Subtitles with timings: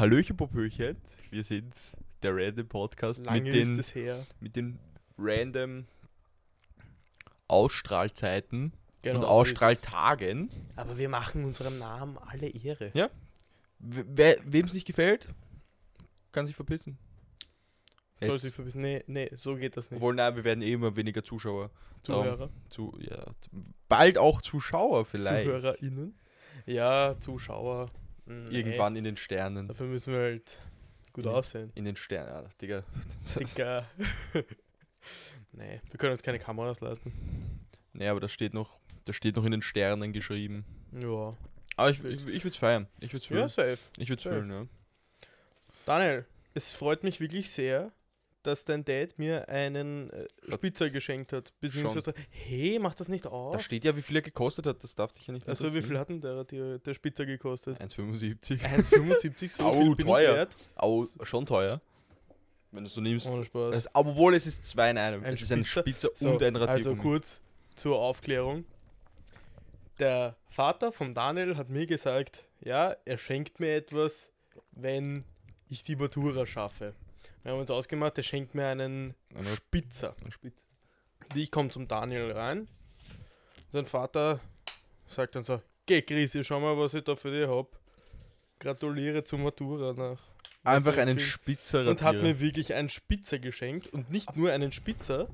[0.00, 0.96] Hallöchen, Popöchen.
[1.28, 1.74] Wir sind
[2.22, 3.84] der Random Podcast Lange mit den,
[4.40, 4.78] mit den
[5.18, 5.84] random
[7.48, 10.48] Ausstrahlzeiten und Genau, so ist Ausstrahltagen.
[10.74, 12.92] Aber wir machen unserem Namen alle Ehre.
[12.94, 13.10] Ja.
[13.78, 15.28] Wem es nicht gefällt,
[16.32, 16.96] kann sich verpissen.
[18.22, 18.80] Soll sich verbissen.
[18.80, 19.98] Nee, nee, so geht das nicht.
[19.98, 21.70] Obwohl, nein, wir werden eh immer weniger Zuschauer.
[22.04, 22.48] Zuhörer.
[22.70, 23.22] Zu, ja,
[23.86, 25.44] bald auch Zuschauer vielleicht.
[25.44, 26.18] ZuhörerInnen.
[26.64, 27.90] Ja, Zuschauer.
[28.30, 29.66] Nee, Irgendwann in den Sternen.
[29.66, 30.58] Dafür müssen wir halt
[31.12, 31.32] gut Ja.
[31.32, 31.72] aussehen.
[31.74, 32.84] In den Sternen, ja, Digga.
[33.38, 33.84] Dicker.
[35.52, 37.12] nee, wir können uns keine Kameras leisten.
[37.92, 40.64] Nee, aber das steht noch, das steht noch in den Sternen geschrieben.
[40.92, 41.36] Ja.
[41.76, 42.86] Aber ich, ich, ich würde es feiern.
[43.00, 43.48] Ich würde es Ja, fühlen.
[43.48, 43.78] safe.
[43.98, 44.66] ich würde es fühlen, ja.
[45.86, 47.90] Daniel, es freut mich wirklich sehr,
[48.42, 51.52] dass dein Dad mir einen äh, Spitzer geschenkt hat.
[51.60, 53.60] Beziehungsweise, hey, mach das nicht Da auf.
[53.60, 54.82] steht ja, wie viel er gekostet hat.
[54.82, 57.80] Das darf dich ja nicht Also, wie viel hat denn der, der, der Spitzer gekostet?
[57.80, 58.60] 1,75.
[58.60, 60.30] 1,75, so Au, viel bin teuer.
[60.30, 60.56] ich wert.
[60.76, 61.80] Au, schon teuer.
[62.72, 63.26] Wenn du so nimmst.
[63.28, 63.94] Ohne Spaß.
[63.94, 65.24] Aber obwohl es ist zwei in einem.
[65.24, 66.08] Ein es ist ein Spitzer.
[66.08, 67.00] Spitzer So, und ein also Radiergummi.
[67.02, 67.40] kurz
[67.74, 68.64] zur Aufklärung.
[69.98, 74.30] Der Vater von Daniel hat mir gesagt, ja, er schenkt mir etwas,
[74.72, 75.24] wenn
[75.68, 76.94] ich die Matura schaffe.
[77.42, 80.14] Wir haben uns ausgemacht, er schenkt mir einen Eine- Spitzer.
[80.24, 80.60] ein Spitzer.
[81.34, 82.68] Ich komme zum Daniel rein.
[83.72, 84.40] Sein Vater
[85.06, 87.78] sagt dann so, geh Grisi, schau mal, was ich da für dich hab.
[88.58, 90.18] Gratuliere zur Matura nach.
[90.64, 95.28] Einfach einen Spitzer und hat mir wirklich einen Spitzer geschenkt und nicht nur einen Spitzer,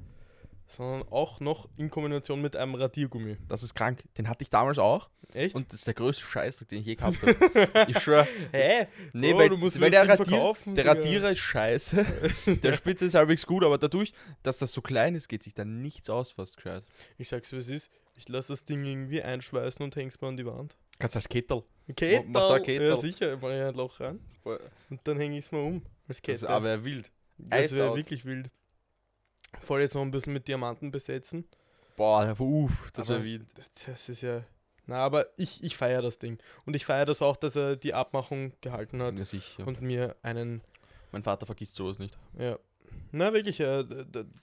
[0.68, 3.36] sondern auch noch in Kombination mit einem Radiergummi.
[3.48, 4.04] Das ist krank.
[4.18, 5.08] Den hatte ich damals auch.
[5.32, 5.54] Echt?
[5.54, 7.90] Und das ist der größte Scheißdreck, den ich je gehabt habe.
[7.90, 8.26] ich schwöre.
[8.52, 8.86] Hä?
[9.12, 10.86] Nee, Oh, weil, du musst weil der, das Radier, verkaufen, der.
[10.86, 12.04] Radierer ist scheiße.
[12.62, 15.64] der Spitze ist halbwegs gut, aber dadurch, dass das so klein ist, geht sich da
[15.64, 16.84] nichts aus fast gescheit.
[17.18, 20.36] Ich sag's wie es ist, ich lasse das Ding irgendwie einschweißen und häng's mir an
[20.36, 20.76] die Wand.
[20.98, 21.62] Kannst du als Kettel.
[21.94, 22.24] Kettel.
[22.28, 22.88] mach da Kettel.
[22.88, 24.18] Ja sicher, mach ich ein Loch rein.
[24.44, 25.82] Und dann häng ich's mal um.
[26.08, 26.32] Als Das Kette.
[26.36, 27.10] ist aber wild.
[27.38, 28.50] Das wäre wirklich wild.
[29.60, 31.44] Voll jetzt noch ein bisschen mit Diamanten besetzen.
[31.96, 33.46] Boah, uff, das Aber wäre wild.
[33.54, 34.42] Das, das ist ja.
[34.86, 36.38] Na, aber ich, ich feiere das Ding.
[36.64, 39.66] Und ich feiere das auch, dass er die Abmachung gehalten hat Ja, sicher.
[39.66, 40.60] und mir einen.
[41.10, 42.16] mein Vater vergisst sowas nicht.
[42.38, 42.58] Ja.
[43.12, 43.84] Na, wirklich, äh,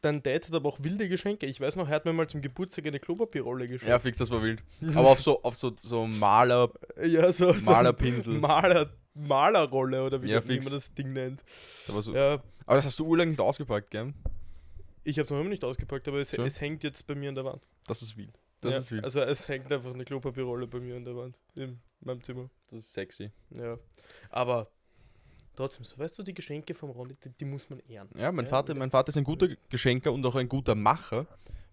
[0.01, 1.45] dein Dad hat aber auch wilde Geschenke.
[1.45, 3.87] Ich weiß noch, er hat mir mal zum Geburtstag eine Klopapierrolle geschenkt.
[3.87, 4.63] Ja, fix, das war wild.
[4.95, 6.69] Aber auf so, auf so, so Maler,
[7.03, 8.33] ja, so, so Malerpinsel.
[8.39, 11.43] Maler, Malerrolle oder wie, Ja, das- wie man das Ding nennt.
[11.87, 12.13] da war so.
[12.13, 14.13] Ja, Aber das hast du urlang nicht ausgepackt, gell?
[15.03, 16.43] Ich habe es noch immer nicht ausgepackt, aber es, So.
[16.43, 17.61] es hängt jetzt bei mir an der Wand.
[17.87, 18.39] Das ist wild.
[18.61, 19.03] Das ja, ist wild.
[19.03, 21.39] Also es hängt einfach eine Klopapierrolle bei mir an der Wand.
[21.55, 22.49] In meinem Zimmer.
[22.69, 23.31] Das ist sexy.
[23.57, 23.77] Ja.
[24.29, 24.69] Aber
[25.55, 28.09] trotzdem, so weißt du, die Geschenke vom Ronny, die, die muss man ehren.
[28.15, 31.27] Ja, mein Ja, Vater, mein Vater ist ein guter Geschenker und auch ein guter Macher,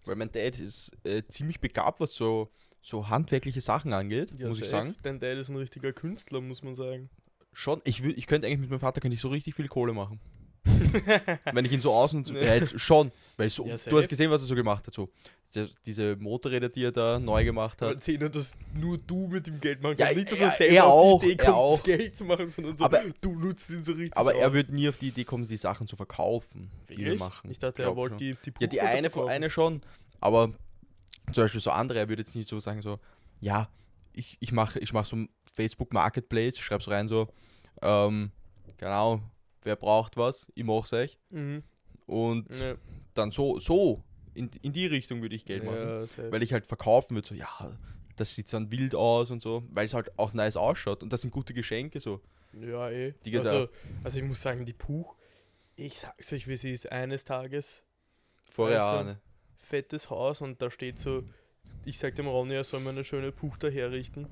[0.05, 2.49] weil mein Dad ist äh, ziemlich begabt, was so,
[2.81, 4.85] so handwerkliche Sachen angeht, muss ich safe.
[4.91, 4.95] sagen.
[5.03, 7.09] Dein Dad ist ein richtiger Künstler, muss man sagen.
[7.53, 10.19] Schon, ich, ich könnte eigentlich mit meinem Vater könnte ich so richtig viel Kohle machen.
[11.53, 12.43] Wenn ich ihn so aus und Nee.
[12.43, 15.09] ja, halt schon, weil so, Ja, du hast gesehen, was er so gemacht hat, so
[15.53, 15.69] diese,
[16.15, 17.95] Motorräder, die er da neu gemacht hat.
[17.95, 20.19] erzähl dass nur du mit dem Geld machen Ja, kannst.
[20.19, 21.83] nicht, dass er- er selber er auf auch, die Idee er kommt, auch.
[21.83, 24.53] Geld zu machen, sondern so, Aber- du nutzt ihn so richtig Aber er aus.
[24.53, 27.19] wird nie auf die Idee kommen, die Sachen zu verkaufen, die wir Wirklich?
[27.19, 27.51] machen.
[27.51, 29.29] Ich dachte, er wollte die, die Ja, die eine, von- verkaufen.
[29.33, 29.81] eine schon,
[30.21, 30.53] aber
[31.33, 32.99] zum Beispiel so andere, er würde jetzt nicht so sagen, so,
[33.41, 33.67] ja,
[34.13, 37.27] ich, ich mache ich mach so ein Facebook Marketplace, schreib's rein so,
[37.81, 38.31] ähm,
[38.77, 39.19] genau,
[39.63, 41.19] wer braucht was, ich mach's euch.
[41.29, 41.63] Mhm.
[42.05, 42.75] Und Ja,
[43.13, 46.07] dann so, so, in, in die Richtung würde ich Geld machen.
[46.17, 46.31] ja.
[46.31, 47.77] Weil ich halt verkaufen würde, so, ja,
[48.15, 51.03] das sieht dann wild aus und so, weil es halt auch nice ausschaut.
[51.03, 52.21] Und das sind gute Geschenke, so.
[52.53, 53.13] Ja, eh.
[53.25, 53.69] Die also,
[54.03, 55.15] also ich muss sagen, die Puch,
[55.75, 57.83] ich sag's euch, wie sie ist, eines Tages
[58.51, 59.21] Vorher Also, Ahne.
[59.63, 61.23] fettes Haus und da steht so,
[61.85, 64.27] ich sag dem Ronny, er soll mir eine schöne Puch daherrichten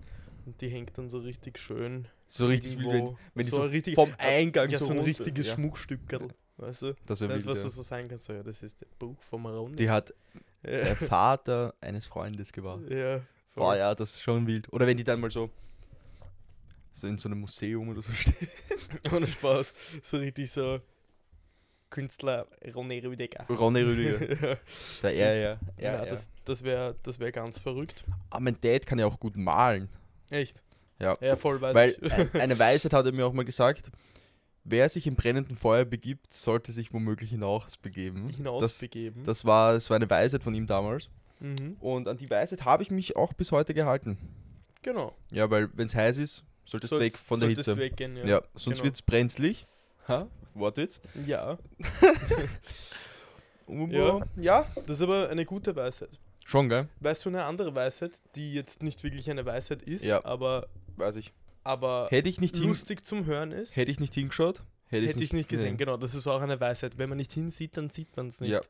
[0.46, 2.08] und die hängt dann so richtig schön.
[2.32, 3.18] So richtig wild, wenn, irgendwo.
[3.34, 6.82] wenn die so so richtig- vom Eingang Ja, so, so ein richtiges ja, Schmuckstückerl, weißt
[6.84, 6.94] du?
[7.08, 7.64] Das wäre wild, was ja.
[7.66, 9.76] du so sagen kannst, so, ja, das ist der Buch vom Ronny.
[9.76, 10.14] Die hat
[10.64, 12.92] der Vater eines Freundes gewartet.
[12.92, 13.22] ja,
[13.56, 14.72] Boah, ja, das ist schon wild.
[14.72, 15.50] Oder wenn die dann mal so,
[16.92, 18.48] so in so einem Museum oder so stehen.
[19.12, 19.74] ohne Spaß.
[20.04, 20.80] So richtig so
[21.90, 22.46] Künstler
[22.76, 23.46] Ronny Rüdiger.
[23.50, 24.20] Ronny Rüdiger.
[24.52, 24.58] ja,
[25.02, 25.42] Der er, ja.
[25.42, 26.06] ja, ja, ja.
[26.06, 28.04] das, das wäre das wär ganz verrückt.
[28.30, 29.90] Aber mein Dad kann ja auch gut malen.
[30.30, 30.64] Echt?
[31.02, 31.16] Ja.
[31.22, 32.12] Ja, voll weiß Weil ich.
[32.12, 33.90] ein- eine Weisheit hat er mir auch mal gesagt,
[34.64, 38.28] wer sich im brennenden Feuer begibt, sollte sich womöglich hinaus begeben.
[38.28, 39.24] Das, hinausbegeben.
[39.24, 41.10] das, war, das war eine Weisheit von ihm damals.
[41.40, 41.78] mhm.
[41.80, 44.18] Und an die Weisheit habe ich mich auch bis heute gehalten.
[44.82, 45.16] Genau.
[45.32, 47.76] Ja, weil wenn es heiß ist, solltest du weg von der Hitze.
[47.78, 48.26] weggehen, ja.
[48.26, 48.84] Ja, sonst genau.
[48.86, 49.66] wird es brenzlig.
[50.08, 50.28] Ha?
[50.54, 51.00] Wortwitz.
[51.26, 51.58] Ja,
[53.68, 54.22] Ja.
[54.36, 54.66] ja.
[54.88, 56.20] das ist aber eine gute Weisheit.
[56.44, 56.88] Schon, gell?
[57.00, 60.26] Weißt du eine andere Weisheit, die jetzt nicht wirklich eine Weisheit ist, Ja.
[60.26, 60.68] aber
[61.00, 61.34] Weiß ich.
[61.64, 63.76] aber Hätte ich nicht, lustig zum Hören ist.
[63.76, 65.98] hätte ich nicht hingeschaut, hätte, Hätte ich nicht gesehen, genau.
[65.98, 66.98] Das ist auch eine Weisheit.
[66.98, 68.52] Wenn man nicht hinsieht, dann sieht man es nicht.
[68.52, 68.62] Ja.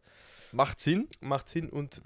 [0.51, 1.07] Macht Sinn.
[1.21, 2.01] Macht Sinn und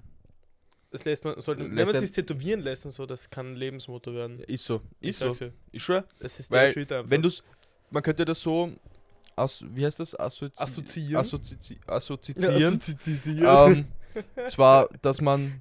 [0.90, 3.52] das lässt man, sollte, wenn Lässt man ein- sich tätowieren lässt und so, das kann
[3.52, 4.38] ein Lebensmotto werden.
[4.40, 4.80] Ist so.
[5.00, 5.26] Ich Ist so.
[5.26, 5.52] sag's dir.
[5.72, 6.04] Ich schwör.
[6.20, 7.10] Das ist der Shit einfach.
[7.10, 7.42] Wenn du's,
[7.90, 8.70] man könnte das so,
[9.34, 10.14] as, wie heißt das?
[10.18, 11.16] Assozi Assoziieren.
[11.16, 11.54] Assozi
[11.84, 12.64] ja, assoziieren.
[12.64, 13.86] assoziieren.
[14.14, 15.60] ähm, zwar, dass man,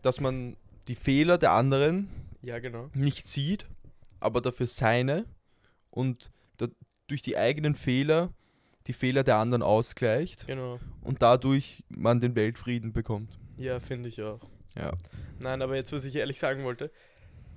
[0.00, 0.56] dass man
[0.88, 2.08] die Fehler der anderen
[2.40, 2.88] ja, genau.
[2.94, 3.66] nicht sieht,
[4.20, 5.24] aber dafür seine
[5.90, 6.68] und da,
[7.06, 8.32] durch die eigenen Fehler
[8.86, 10.78] die Fehler der anderen ausgleicht Genau.
[11.02, 13.38] und dadurch man den Weltfrieden bekommt.
[13.56, 14.40] Ja, finde ich auch.
[14.74, 14.92] Ja.
[15.38, 16.90] Nein, aber jetzt, was ich ehrlich sagen wollte,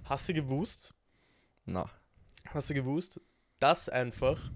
[0.03, 0.93] hast du gewusst,
[1.65, 1.89] Na.
[2.49, 3.21] hast du gewusst,
[3.59, 4.51] dass einfach,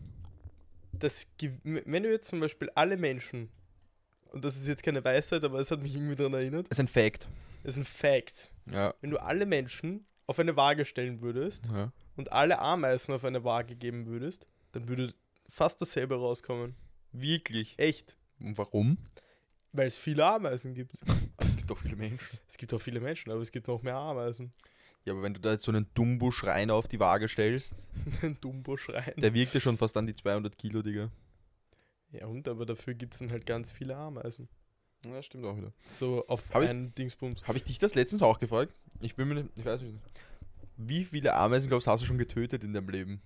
[0.92, 1.27] das,
[1.63, 3.50] wenn du jetzt zum Beispiel alle Menschen,
[4.33, 6.83] und das ist jetzt keine Weisheit, aber es hat mich irgendwie daran erinnert, Das ist
[6.83, 7.30] ein Fact.
[7.63, 8.94] das ist ein Fact, Ja.
[9.01, 11.92] wenn du alle Menschen auf eine Waage stellen würdest ja.
[12.16, 15.14] und alle Ameisen auf eine Waage geben würdest, dann würde
[15.50, 16.76] fast dasselbe rauskommen.
[17.14, 17.80] Wirklich.
[17.80, 18.18] Echt.
[18.40, 18.98] Und warum?
[19.72, 21.00] Weil es viele Ameisen gibt.
[21.38, 22.40] Aber es gibt auch viele Menschen.
[22.48, 24.52] Es gibt auch viele Menschen, aber es gibt noch mehr Ameisen.
[25.06, 27.90] Ja, aber wenn du da jetzt so einen Dumbo-Schreiner auf die Waage stellst,
[28.22, 29.14] Ein Dumbo-Schrein.
[29.16, 31.10] der wiegt ja schon fast an die 200 Kilo, Digga.
[32.12, 34.50] Ja, und aber dafür gibt es dann halt ganz viele Ameisen.
[35.13, 35.71] Ja, stimmt auch wieder.
[35.94, 37.48] So auf Hab ich- einen Dingsbums.
[37.48, 38.74] Habe ich dich das letztens auch gefragt?
[39.01, 39.95] Ich bin mir nicht, ich weiß nicht.
[40.77, 43.21] Wie viele Ameisen, glaubst du, hast du schon getötet in deinem Leben?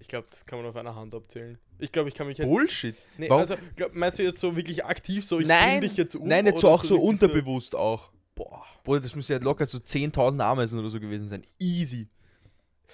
[0.00, 1.58] Ich glaube, das kann man auf einer Hand abzählen.
[1.78, 2.46] Ich glaube, ich kann mich jetzt.
[2.48, 2.94] Bullshit.
[3.16, 6.14] Nee, Warum- also, glaub, meinst du jetzt so wirklich aktiv so, ich Nein, dich jetzt
[6.14, 6.26] um?
[6.28, 8.10] Nein, nicht so auch so unterbewusst auch.
[8.34, 8.64] Boah.
[8.84, 11.44] Bruder, das müsste ja locker so 10.000 Ameisen oder so gewesen sein.
[11.58, 12.08] Easy.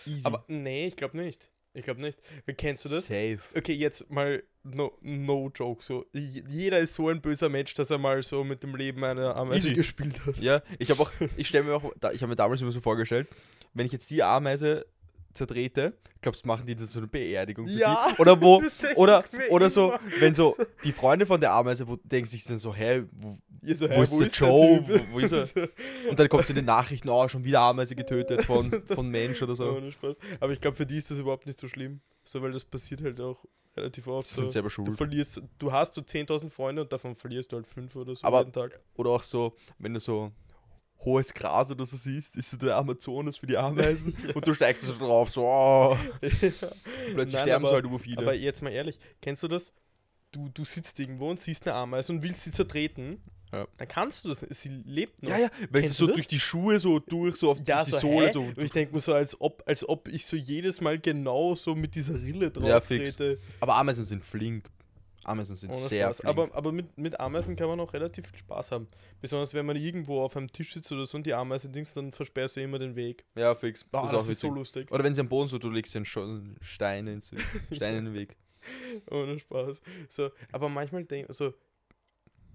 [0.06, 0.24] Easy.
[0.24, 1.50] Aber nee, ich glaube nicht.
[1.74, 2.18] Ich glaube nicht.
[2.46, 3.08] Wie kennst du das?
[3.08, 3.40] Safe.
[3.56, 5.84] Okay, jetzt mal no, no joke.
[5.84, 9.36] So, jeder ist so ein böser Mensch, dass er mal so mit dem Leben einer
[9.36, 9.74] Ameise Easy.
[9.74, 10.38] gespielt hat.
[10.38, 13.28] Ja, ich habe auch, ich stelle mir auch, ich habe mir damals immer so vorgestellt,
[13.74, 14.86] wenn ich jetzt die Ameise
[15.34, 18.20] zertrete, glaubst du, machen die das so eine Beerdigung für Ja, die?
[18.22, 18.62] Oder wo,
[18.96, 20.00] oder, oder so, immer.
[20.20, 23.38] wenn so die Freunde von der Ameise, wo denken sich dann so, hä, wo,
[23.72, 24.84] so, Wo ist der der Joe?
[24.84, 24.88] Typ?
[24.88, 25.68] Wo- wo ist er?
[26.10, 29.56] und dann kommt zu den Nachrichten, oh, schon wieder Ameise getötet von, von Mensch oder
[29.56, 29.70] so.
[29.70, 30.18] Ohne Spaß.
[30.40, 32.00] Aber ich glaube, für die ist das überhaupt nicht so schlimm.
[32.24, 33.44] So, weil das passiert halt auch
[33.76, 34.28] relativ oft.
[34.28, 34.42] Sie So.
[34.42, 34.96] sind selber Du schuld.
[34.96, 38.40] verlierst, du hast so 10.000 Freunde und davon verlierst du halt 5 oder so Aber-
[38.40, 38.80] jeden Tag.
[38.96, 40.30] Oder auch so, wenn du so
[41.04, 44.82] hohes Gras oder so siehst, ist so der Amazonas für die Ameisen und du steigst
[44.84, 48.18] so drauf, so, oh, plötzlich Nein, sterben aber- so halt über viele.
[48.18, 49.72] Aber jetzt mal ehrlich, kennst du das?
[50.32, 53.22] Du, du sitzt irgendwo und siehst eine Ameise und willst sie zertreten.
[53.52, 53.68] Ja.
[53.76, 54.40] Dann kannst du das.
[54.40, 55.30] Sie lebt noch.
[55.30, 56.16] ja, ja, weil sie so das?
[56.16, 58.32] durch die Schuhe so durch, so auf Ja, die so, Sohle hä?
[58.32, 58.40] so.
[58.40, 61.76] Und ich denke mir so, als ob, als ob ich so jedes Mal genau so
[61.76, 63.14] mit dieser Rille drauf Ja, fix.
[63.14, 63.38] trete.
[63.60, 64.68] Aber Ameisen sind flink.
[65.26, 66.16] Ameisen sind Ohne sehr Spaß.
[66.18, 66.28] flink.
[66.28, 68.88] Aber, aber mit, mit Ameisen kann man auch relativ viel Spaß haben.
[69.20, 72.12] Besonders wenn man irgendwo auf einem Tisch sitzt oder so und die Ameise Dings, dann
[72.12, 73.24] versperrst du immer den Weg.
[73.34, 73.84] ja, fix.
[73.84, 74.92] Boah, das das, ist auch ist so lustig.
[74.92, 77.30] Oder wenn sie am Boden so, du legst den Scho- Stein ins
[77.72, 78.36] Stein in den Weg.
[79.10, 79.80] Ohne Spaß.
[80.08, 81.52] So, aber manchmal denk, so,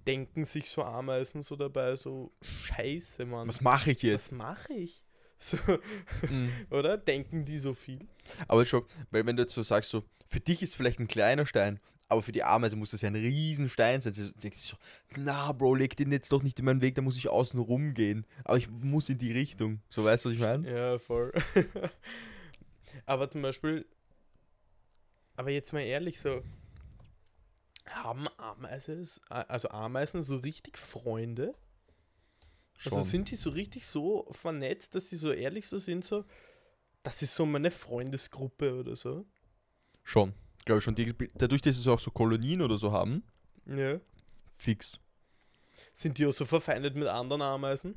[0.08, 3.48] denken sich so Ameisen so dabei, so Scheiße, Mann.
[3.48, 4.32] Was mache ich jetzt?
[4.32, 5.04] Was mache ich?
[5.42, 5.56] So,
[6.30, 6.52] Mhm.
[6.70, 6.98] oder?
[6.98, 8.00] Denken die so viel?
[8.50, 11.46] Aber schon, weil wenn du jetzt so sagst, so, für dich ist vielleicht ein kleiner
[11.46, 14.16] Stein, aber für die Ameise muss das ja ein riesen Stein sein.
[14.16, 14.78] Sie denkt sich so,
[15.16, 18.26] na Bro, leg den jetzt doch nicht in meinen Weg, da muss ich außen rumgehen.
[18.44, 19.82] Aber ich muss in die Richtung.
[19.90, 20.70] So weißt du, was ich meine?
[20.70, 21.32] Ja, voll.
[23.06, 23.86] aber zum Beispiel,
[25.36, 26.42] aber jetzt mal ehrlich, so,
[27.86, 31.54] haben Ameisen, also Ameisen so richtig Freunde?
[32.84, 36.26] Also sind die so richtig so vernetzt, dass sie so ehrlich so sind, so,
[37.04, 39.26] das ist so meine Freundesgruppe oder so?
[40.04, 40.34] Schon.
[40.66, 40.96] Glaube ich schon.
[40.96, 43.24] Die, dadurch, dass sie auch so Kolonien oder so haben,
[43.66, 44.00] Ja.
[44.58, 45.00] fix.
[45.94, 47.96] Sind die auch so verfeindet mit anderen Ameisen?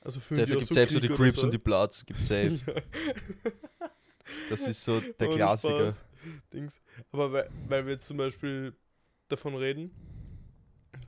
[0.00, 2.60] Also Safe, die gibt safe so die Crips und die Bloods, gibt safe.
[2.66, 2.82] Ja.
[4.50, 5.78] Das ist so der Ohne Klassiker.
[5.90, 6.04] Spaß.
[6.52, 6.80] Dings.
[7.12, 8.74] Aber weil, weil wir jetzt zum Beispiel
[9.28, 9.90] davon reden,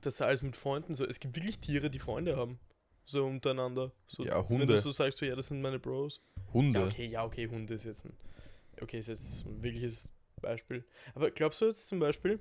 [0.01, 1.05] dass alles mit Freunden so.
[1.05, 2.59] Es gibt wirklich Tiere, die Freunde haben.
[3.05, 3.91] So untereinander.
[4.07, 4.73] So, Ja, Wenn Hunde.
[4.75, 6.21] du so sagst, so, ja, das sind meine Bros.
[6.53, 6.79] Hunde.
[6.79, 8.13] Ja, okay, ja, okay, Hunde ist jetzt ein.
[8.81, 10.11] Okay, ist jetzt ein wirkliches
[10.41, 10.83] Beispiel.
[11.15, 12.39] Aber glaubst du jetzt zum Beispiel,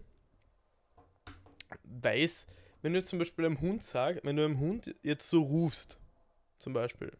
[1.84, 2.46] weiß,
[2.82, 5.98] wenn du jetzt zum Beispiel einem Hund sagst, wenn du einem Hund jetzt so rufst,
[6.58, 7.12] zum Beispiel,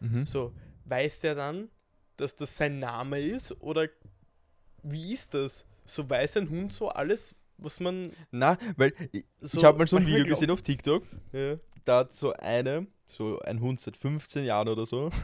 [0.00, 0.26] Mhm.
[0.26, 1.68] so, weiß der dann,
[2.16, 3.52] dass das sein Name ist?
[3.60, 3.88] Oder
[4.82, 5.64] wie ist das?
[5.84, 8.12] So weiß ein Hund so alles, was man.
[8.30, 10.62] Na, weil ich, So ich habe mal so ein Video gesehen auf.
[10.62, 11.02] TikTok.
[11.32, 11.58] Ja.
[11.88, 15.10] Da hat so eine, so ein Hund seit 15 Jahren oder so.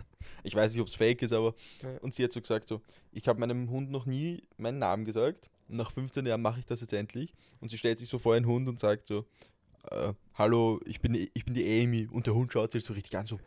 [0.46, 1.54] Ich weiß nicht, ob es fake ist, aber.
[1.82, 1.98] Ja.
[2.00, 5.48] Und sie hat so gesagt: so, Ich habe meinem Hund noch nie meinen Namen gesagt.
[5.68, 7.32] Und nach 15 Jahren mache ich das jetzt endlich.
[7.60, 9.24] Und sie stellt sich so vor einen Hund und sagt so:
[9.90, 12.08] äh, Hallo, ich bin, ich bin die Amy.
[12.10, 13.38] Und der Hund schaut sich so richtig an, so: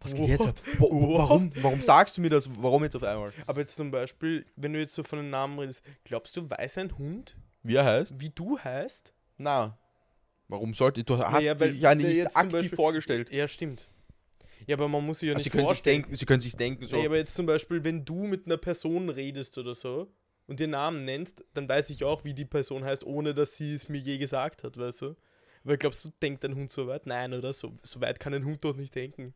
[0.00, 0.62] Was geht jetzt?
[0.78, 2.48] Warum, warum sagst du mir das?
[2.60, 3.32] Warum jetzt auf einmal?
[3.46, 6.78] Aber jetzt zum Beispiel, wenn du jetzt so von den Namen redest, glaubst du, weiß
[6.78, 8.20] ein Hund, Wie er heißt?
[8.20, 9.12] wie du heißt?
[9.38, 9.78] Na.
[10.48, 13.30] Warum sollte du hast Naja, weil dich ja nicht aktiv Beispiel- vorgestellt.
[13.32, 13.88] Ja, stimmt.
[14.66, 16.02] Ja, aber man muss sich ja Also nicht sie können sich vorstellen.
[16.02, 16.96] denken, sie können sich denken so.
[16.96, 20.12] Nee, aber jetzt zum Beispiel, wenn du mit einer Person redest oder so
[20.46, 23.74] und den Namen nennst, dann weiß ich auch, wie die Person heißt, ohne dass sie
[23.74, 25.16] es mir je gesagt hat, weißt du?
[25.64, 27.06] Weil glaubst du, denkt ein Hund so weit?
[27.06, 27.52] Nein, oder?
[27.54, 29.34] So, so weit kann ein Hund doch nicht denken.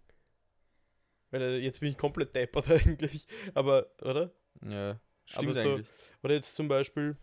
[1.30, 3.26] Weil äh, jetzt bin ich komplett deppert eigentlich.
[3.54, 4.30] Aber, oder?
[4.66, 5.86] ja, stimmt so- eigentlich.
[6.22, 7.16] Oder jetzt zum Beispiel,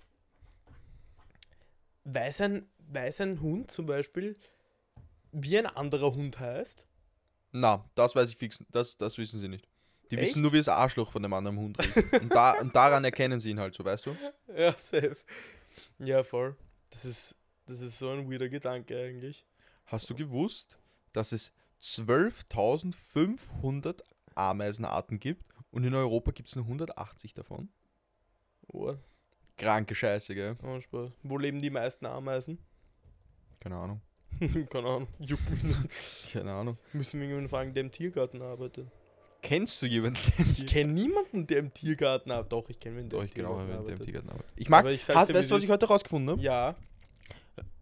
[2.05, 4.38] weiß ein, weiß ein Hund zum Beispiel,
[5.31, 6.88] wie ein anderer Hund heißt?
[7.51, 8.63] Na, das weiß ich fix.
[8.71, 9.67] Das, das wissen sie nicht.
[10.12, 10.29] Die Echt?
[10.29, 12.21] wissen nur, wie das Arschloch von dem anderen Hund riecht.
[12.21, 14.15] und, da, und daran erkennen sie ihn halt so, weißt du?
[14.55, 15.17] Ja, safe.
[16.00, 16.55] Ja, voll.
[16.91, 17.35] Das ist,
[17.65, 19.45] das ist so ein weirder Gedanke eigentlich.
[19.85, 20.77] Hast du gewusst,
[21.12, 24.01] dass es 12.500
[24.35, 27.69] Ameisenarten gibt und in Europa gibt es nur 180 davon?
[28.67, 28.95] Oh,
[29.57, 30.57] Kranke Scheiße, gell?
[30.63, 31.12] oh Spaß.
[31.24, 32.57] Wo leben die meisten Ameisen?
[33.59, 34.01] Keine Ahnung.
[34.69, 35.07] Keine Ahnung.
[35.19, 35.77] Juckt mich nicht.
[36.33, 36.77] Keine Ahnung.
[36.91, 38.88] Müssen wir jemanden fragen, der im Tiergarten arbeitet.
[39.41, 40.19] Kennst du jemanden,
[40.51, 42.51] Ich kenne niemanden, der im Tiergarten arbeitet.
[42.51, 44.03] Doch, ich kenne wen, der Doch, im ich genau, Tiergarten der im arbeitet.
[44.05, 44.51] Tiergarten arbeitet.
[44.55, 46.41] Ich mag, Aber ich hast, dir, weißt du, was ich heute rausgefunden habe?
[46.41, 46.75] Ja.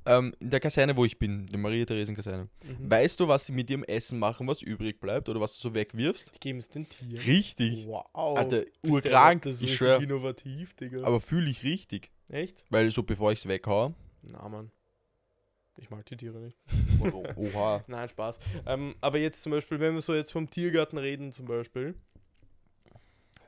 [0.06, 2.50] Ähm, in der Kaserne, wo ich bin, der Maria-Theresen-Kaserne.
[2.64, 2.92] Mhm.
[2.92, 5.76] Weißt du, was sie mit ihrem Essen machen, was übrig bleibt oder was du so
[5.76, 6.32] wegwirfst?
[6.34, 7.24] Ich gebe es den Tieren.
[7.24, 7.88] Richtig.
[7.88, 8.38] Wow.
[8.38, 10.02] Alter, urkrank, Das ist schwör.
[10.02, 11.04] innovativ, Digga.
[11.06, 12.12] Aber fühle ich richtig.
[12.30, 12.66] Echt?
[12.70, 13.94] Weil so bevor ich es weghaue.
[14.24, 14.72] Na, Mann.
[15.80, 16.58] Ich mag die Tiere nicht.
[17.36, 17.84] Oha.
[17.88, 18.40] Nein, Spaß.
[18.68, 21.96] Ähm, aber jetzt zum Beispiel, wenn wir so jetzt vom Tiergarten reden, zum Beispiel.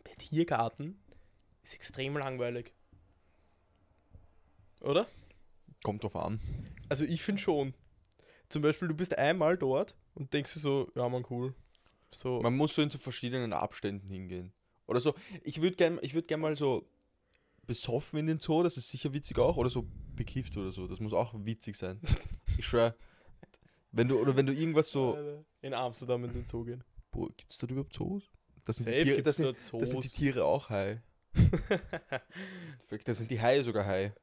[0.08, 1.00] Der Tiergarten
[1.64, 2.72] ist extrem langweilig.
[4.82, 5.08] Oder?
[5.86, 6.40] Kommt drauf an.
[6.90, 7.76] Also ich finde schon.
[8.50, 11.54] Zum Beispiel, du bist einmal dort und denkst dir so, ja man, cool.
[12.12, 14.52] So, Man muss so in so verschiedenen Abständen hingehen.
[14.88, 15.14] Oder so.
[15.44, 16.90] Ich würde gerne ich würd gern mal so
[17.68, 19.58] besoffen in den Zoo, das ist sicher witzig auch.
[19.58, 20.88] Oder so bekifft oder so.
[20.88, 22.02] Das muss auch witzig sein.
[22.58, 22.96] Ich schwör.
[23.92, 25.44] Wenn du, oder wenn du irgendwas so.
[25.62, 26.84] in Amsterdam in den Zoo gehen.
[27.12, 28.24] Boah, gibt's dort überhaupt Zoos?
[28.64, 31.00] Das sind, die Tiere, das, sind, das sind die Tiere auch high.
[32.88, 34.14] Vielleicht, Da sind die Haie sogar high.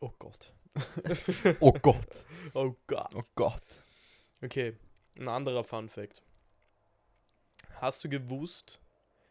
[0.00, 0.54] Oh Gott.
[1.60, 2.24] Oh Gott.
[2.54, 3.14] Oh Gott.
[3.14, 3.84] Oh Gott.
[4.42, 4.76] Okay,
[5.18, 6.22] ein anderer Fun Fact.
[7.80, 8.80] Hast du gewusst?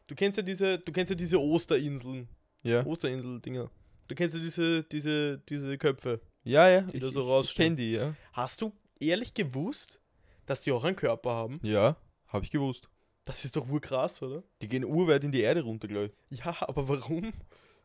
[0.08, 2.28] Du kennst ja diese, du kennst ja diese Osterinseln,
[2.64, 2.86] Ja.
[2.86, 3.70] Osterinsel-Dinger.
[4.08, 6.22] Du kennst ja diese, diese, diese Köpfe.
[6.44, 6.82] Ja, ja.
[6.82, 7.66] Die ich, da so ich, ich rausstehen.
[7.66, 8.16] kenne die, ja.
[8.34, 10.00] Hast du ehrlich gewusst,
[10.46, 11.60] dass die auch einen Körper haben?
[11.62, 11.98] Ja,
[12.28, 12.90] habe ich gewusst.
[13.26, 14.44] Das ist doch urkrass, oder?
[14.62, 16.40] Die gehen urweit in die Erde runter, glaube ich.
[16.40, 17.34] Ja, aber warum?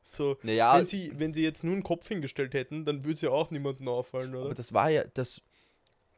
[0.02, 3.20] So, Naja, wenn, sie, wenn sie jetzt nur einen Kopf hingestellt hätten, dann würde es
[3.22, 4.54] ja auch niemandem auffallen, aber oder?
[4.54, 5.40] das war ja, das,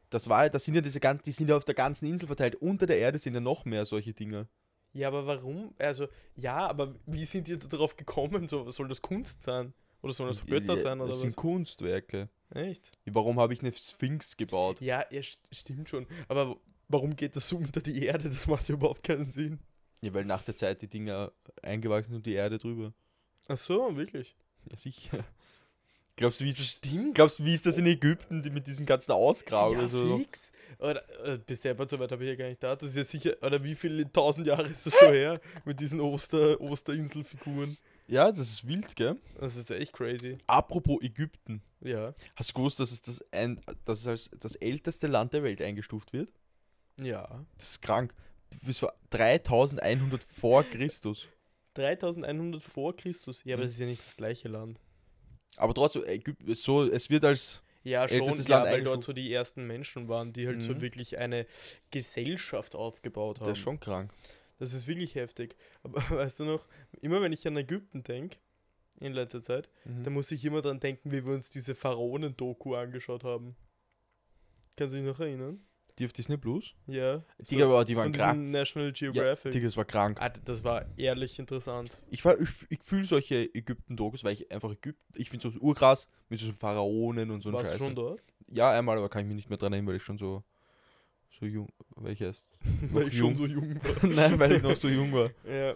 [0.09, 2.27] das war ja, das sind ja diese ganzen, die sind ja auf der ganzen Insel
[2.27, 2.55] verteilt.
[2.55, 4.47] Unter der Erde sind ja noch mehr solche Dinger.
[4.93, 5.73] Ja, aber warum?
[5.77, 8.47] Also, ja, aber wie sind die da drauf gekommen?
[8.47, 9.73] So, soll das Kunst sein?
[10.01, 11.21] Oder sollen das Götter Ja, sein, oder Das was?
[11.21, 12.29] sind Kunstwerke.
[12.51, 12.91] Echt?
[13.05, 14.79] Warum habe ich eine Sphinx gebaut?
[14.81, 16.07] Ja, ja, st- stimmt schon.
[16.27, 18.29] Aber warum geht das so unter die Erde?
[18.29, 19.59] Das macht ja überhaupt keinen Sinn.
[20.01, 22.93] Ja, weil nach der Zeit die Dinger eingewachsen sind und die Erde drüber.
[23.47, 24.35] Ach so, wirklich?
[24.69, 25.23] Ja, sicher.
[26.17, 27.13] Glaubst du, wie ist das, Stimmt.
[27.13, 30.17] glaubst du, wie ist das in Ägypten, die mit diesen ganzen Ausgraben ja, oder so?
[30.17, 30.51] fix.
[30.79, 32.75] Oder, äh, bis der so weit habe ich ja gar nicht da.
[32.75, 35.99] Das ist ja sicher, oder wie viele tausend Jahre ist das schon her mit diesen
[35.99, 37.77] Oster, Osterinselfiguren?
[38.07, 39.17] Ja, das ist wild, gell?
[39.39, 40.37] Das ist echt crazy.
[40.47, 41.61] Apropos Ägypten.
[41.81, 42.13] Ja.
[42.35, 45.61] Hast du gewusst, dass es, das ein, dass es als das älteste Land der Welt
[45.61, 46.31] eingestuft wird?
[47.01, 47.45] Ja.
[47.57, 48.13] Das ist krank.
[48.61, 51.27] Bis vor 3100 vor Christus.
[51.75, 53.43] 3100 vor Christus.
[53.45, 53.67] Ja, aber Mhm.
[53.67, 54.79] das ist ja nicht das gleiche Land.
[55.57, 57.61] Aber trotzdem, Ägypten, so, es wird als.
[57.83, 60.73] Ja, schon, Ältestes ja, Land weil dort so die ersten Menschen waren, die halt so
[60.73, 60.81] Mhm.
[60.81, 61.45] wirklich eine
[61.91, 63.49] Gesellschaft aufgebaut haben.
[63.49, 64.11] Das ist schon krank.
[64.57, 65.55] Das ist wirklich heftig.
[65.83, 66.67] Aber weißt du noch,
[67.01, 68.37] immer wenn ich an Ägypten denke,
[68.99, 70.03] in letzter Zeit, Mhm.
[70.03, 73.55] da muss ich immer dran denken, wie wir uns diese Pharaonen-Doku angeschaut haben.
[74.77, 75.63] Kannst du dich noch erinnern?
[75.97, 76.73] Die auf Disney Plus?
[76.87, 77.23] Ja.
[77.39, 78.49] Die, aber, die waren krank.
[78.51, 79.51] National Ja, Geographic.
[79.53, 80.17] Digga, das war krank.
[80.21, 82.01] ah, das war ehrlich interessant.
[82.11, 86.09] Ich, war- ich, ich fühle solche Ägypten-Dokus, weil ich einfach Ägypten, ich finde so urkrass
[86.27, 87.81] mit so Pharaonen und so Warst du Scheiß.
[87.81, 88.21] schon dort?
[88.47, 90.43] Ja, einmal, aber kann ich mich nicht mehr dran erinnern, weil ich schon so,
[91.39, 92.45] so jung, weil ich erst,
[92.91, 93.35] Weil ich schon jung.
[93.35, 94.09] so jung war.
[94.09, 95.29] nein, weil ich noch so jung war.
[95.47, 95.75] Ja,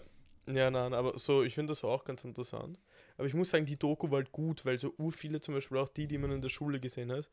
[0.53, 2.77] ja, nein, aber so, ich finde das auch ganz interessant.
[3.17, 5.77] Aber ich muss sagen, die Doku war halt gut, weil so ur viele, zum Beispiel
[5.77, 7.29] auch die, die man in der Schule gesehen hat,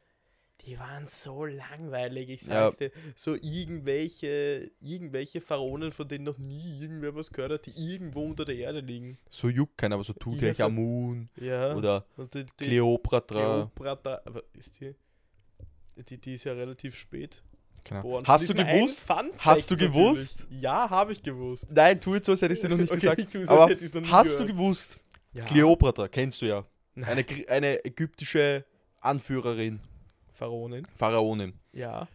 [0.63, 2.71] die waren so langweilig, ich Ja.
[2.71, 2.91] sag's dir.
[3.15, 8.45] So irgendwelche, irgendwelche Pharaonen, von denen noch nie irgendwer was gehört hat, die irgendwo unter
[8.45, 9.19] der Erde liegen.
[9.29, 11.75] So juckt keiner, aber so Tutanchamun Ja.
[11.75, 13.69] oder und die, die Kleopatra.
[13.75, 14.95] Kleopatra, aber ist die,
[16.09, 17.43] die, die ist ja relativ spät.
[18.03, 18.27] Bohren.
[18.27, 19.03] Hast du gewusst?
[19.39, 20.41] Hast du gewusst?
[20.41, 20.61] natürlich.
[20.63, 21.71] Ja, habe ich gewusst.
[21.73, 23.21] Nein, tu jetzt so, als hätte ich dir noch nicht Okay, gesagt.
[23.21, 23.71] ich tu's, als Aber
[24.11, 24.49] hast du gehört.
[24.49, 24.99] gewusst?
[25.33, 25.45] Ja.
[25.45, 26.67] Kleopatra, kennst du ja.
[26.97, 27.09] Nein.
[27.29, 28.65] Eine, eine ägyptische
[29.01, 29.79] Anführerin,
[30.37, 30.85] Pharaonin.
[30.97, 31.55] Pharaonin.
[31.73, 32.09] Ja.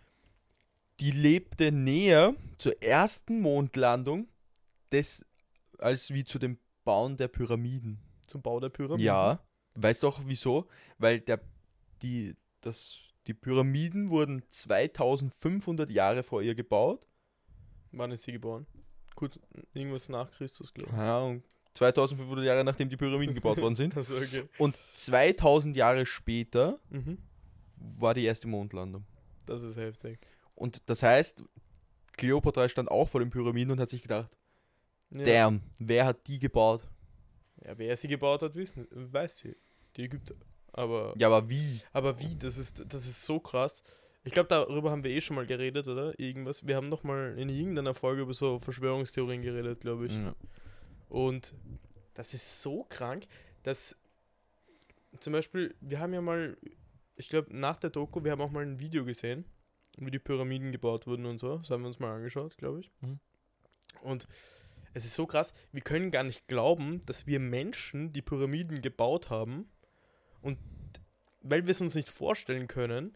[1.00, 4.28] Die lebte näher zur ersten Mondlandung
[4.92, 5.25] des,
[5.80, 8.00] als wie zu dem Bauen der Pyramiden.
[8.28, 9.04] Zum Bau der Pyramide.
[9.04, 9.40] Ja.
[9.75, 10.68] Weißt du auch wieso?
[10.98, 11.42] Weil der,
[12.01, 17.08] die, das, die Pyramiden wurden 2500 Jahre vor ihr gebaut.
[17.92, 18.68] Wann ist sie geboren?
[19.16, 19.40] Gut,
[19.74, 21.44] irgendwas nach Christus, glaube Keine Ahnung.
[21.74, 23.78] 2500 Jahre nachdem die Pyramiden gebaut worden ich.
[23.78, 23.96] sind.
[23.98, 24.44] Also, okay.
[24.58, 27.18] Und 2000 Jahre später Mhm.
[27.98, 29.06] War die erste Mondlandung.
[29.46, 30.20] Das ist heftig.
[30.56, 31.44] Und das heißt,
[32.14, 34.38] Kleopatra stand auch vor den Pyramiden und hat sich gedacht,
[35.12, 35.24] Ja.
[35.24, 36.88] damn, wer hat die gebaut?
[37.66, 39.56] ja, wer sie gebaut hat, wissen, weiß sie.
[39.96, 40.36] Die Ägypter.
[40.74, 41.82] Aber, Ja, aber wie?
[41.92, 42.36] aber wie?
[42.38, 43.84] Das ist, das ist so krass.
[44.24, 46.18] Ich glaube, darüber haben wir eh schon mal geredet, oder?
[46.20, 46.66] Irgendwas.
[46.66, 50.14] Wir haben noch mal in irgendeiner Folge über so Verschwörungstheorien geredet, glaube ich.
[50.14, 50.36] Ja.
[51.10, 51.54] Und
[52.14, 53.26] das ist so krank,
[53.64, 53.98] dass
[55.20, 56.56] zum Beispiel, wir haben ja mal,
[57.22, 59.46] ich glaube, nach der Doku, wir haben auch mal ein Video gesehen,
[59.98, 61.58] wie die Pyramiden gebaut wurden und so.
[61.60, 62.92] Das haben wir uns mal angeschaut, glaube ich.
[63.01, 63.20] Mhm.
[64.01, 64.28] Und
[64.94, 69.30] es ist so krass, wir können gar nicht glauben, dass wir Menschen die Pyramiden gebaut
[69.30, 69.70] haben.
[70.42, 70.58] Und
[71.42, 73.16] weil wir es uns nicht vorstellen können,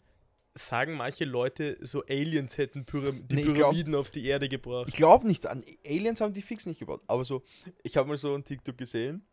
[0.53, 4.47] sagen manche Leute, so Aliens hätten Pyram die Nee, ich glaub- Pyramiden auf die Erde
[4.47, 4.87] gebracht.
[4.87, 7.01] Ich glaube nicht, an Aliens haben die fix nicht gebaut.
[7.07, 7.43] Aber so,
[7.83, 9.25] ich habe mal so ein TikTok gesehen,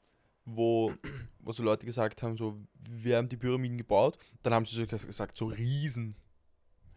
[0.44, 0.92] wo,
[1.40, 2.58] wo so Leute gesagt haben, so,
[2.90, 4.18] wir haben die Pyramiden gebaut.
[4.42, 6.16] Dann haben sie so ges- gesagt, so Riesen.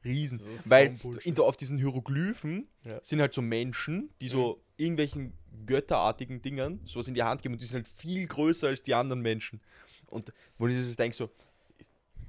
[0.03, 0.39] Riesen.
[0.51, 2.99] Das so Weil in, auf diesen Hieroglyphen Ja.
[3.03, 5.33] sind halt so Menschen, die so irgendwelchen
[5.65, 8.93] götterartigen Dingern sowas in die Hand geben und die sind halt viel größer als die
[8.93, 9.61] anderen Menschen.
[10.07, 11.29] Und wo ich so denke, so,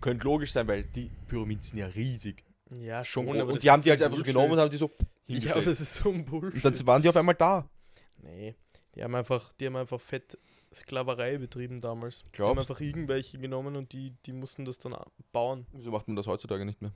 [0.01, 2.45] könnte logisch sein, weil die Pyramiden sind ja riesig.
[2.81, 4.77] Ja, Schon Und das die haben die halt so einfach so genommen und haben die
[4.77, 4.91] so
[5.29, 5.67] Ja, hingestellt.
[5.67, 6.65] das ist so ein Bullshit.
[6.65, 7.69] und dann waren die auf einmal da.
[8.23, 8.55] nee,
[8.95, 10.39] die haben einfach, die haben einfach fett
[10.77, 12.21] Sklaverei betrieben damals.
[12.21, 12.71] Die haben Glaubst?
[12.71, 14.95] einfach irgendwelche genommen und die, die mussten das dann
[15.33, 15.67] bauen.
[15.73, 16.93] Wieso macht man das heutzutage nicht mehr?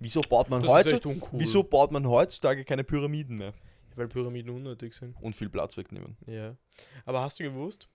[0.00, 3.54] Wieso baut man heutzutage, wieso baut man heutzutage keine Pyramiden mehr
[3.94, 5.16] Weil Pyramiden unnötig sind.
[5.22, 6.16] und viel Platz wegnehmen?
[6.26, 6.56] Ja.
[7.04, 7.88] Aber hast du gewusst?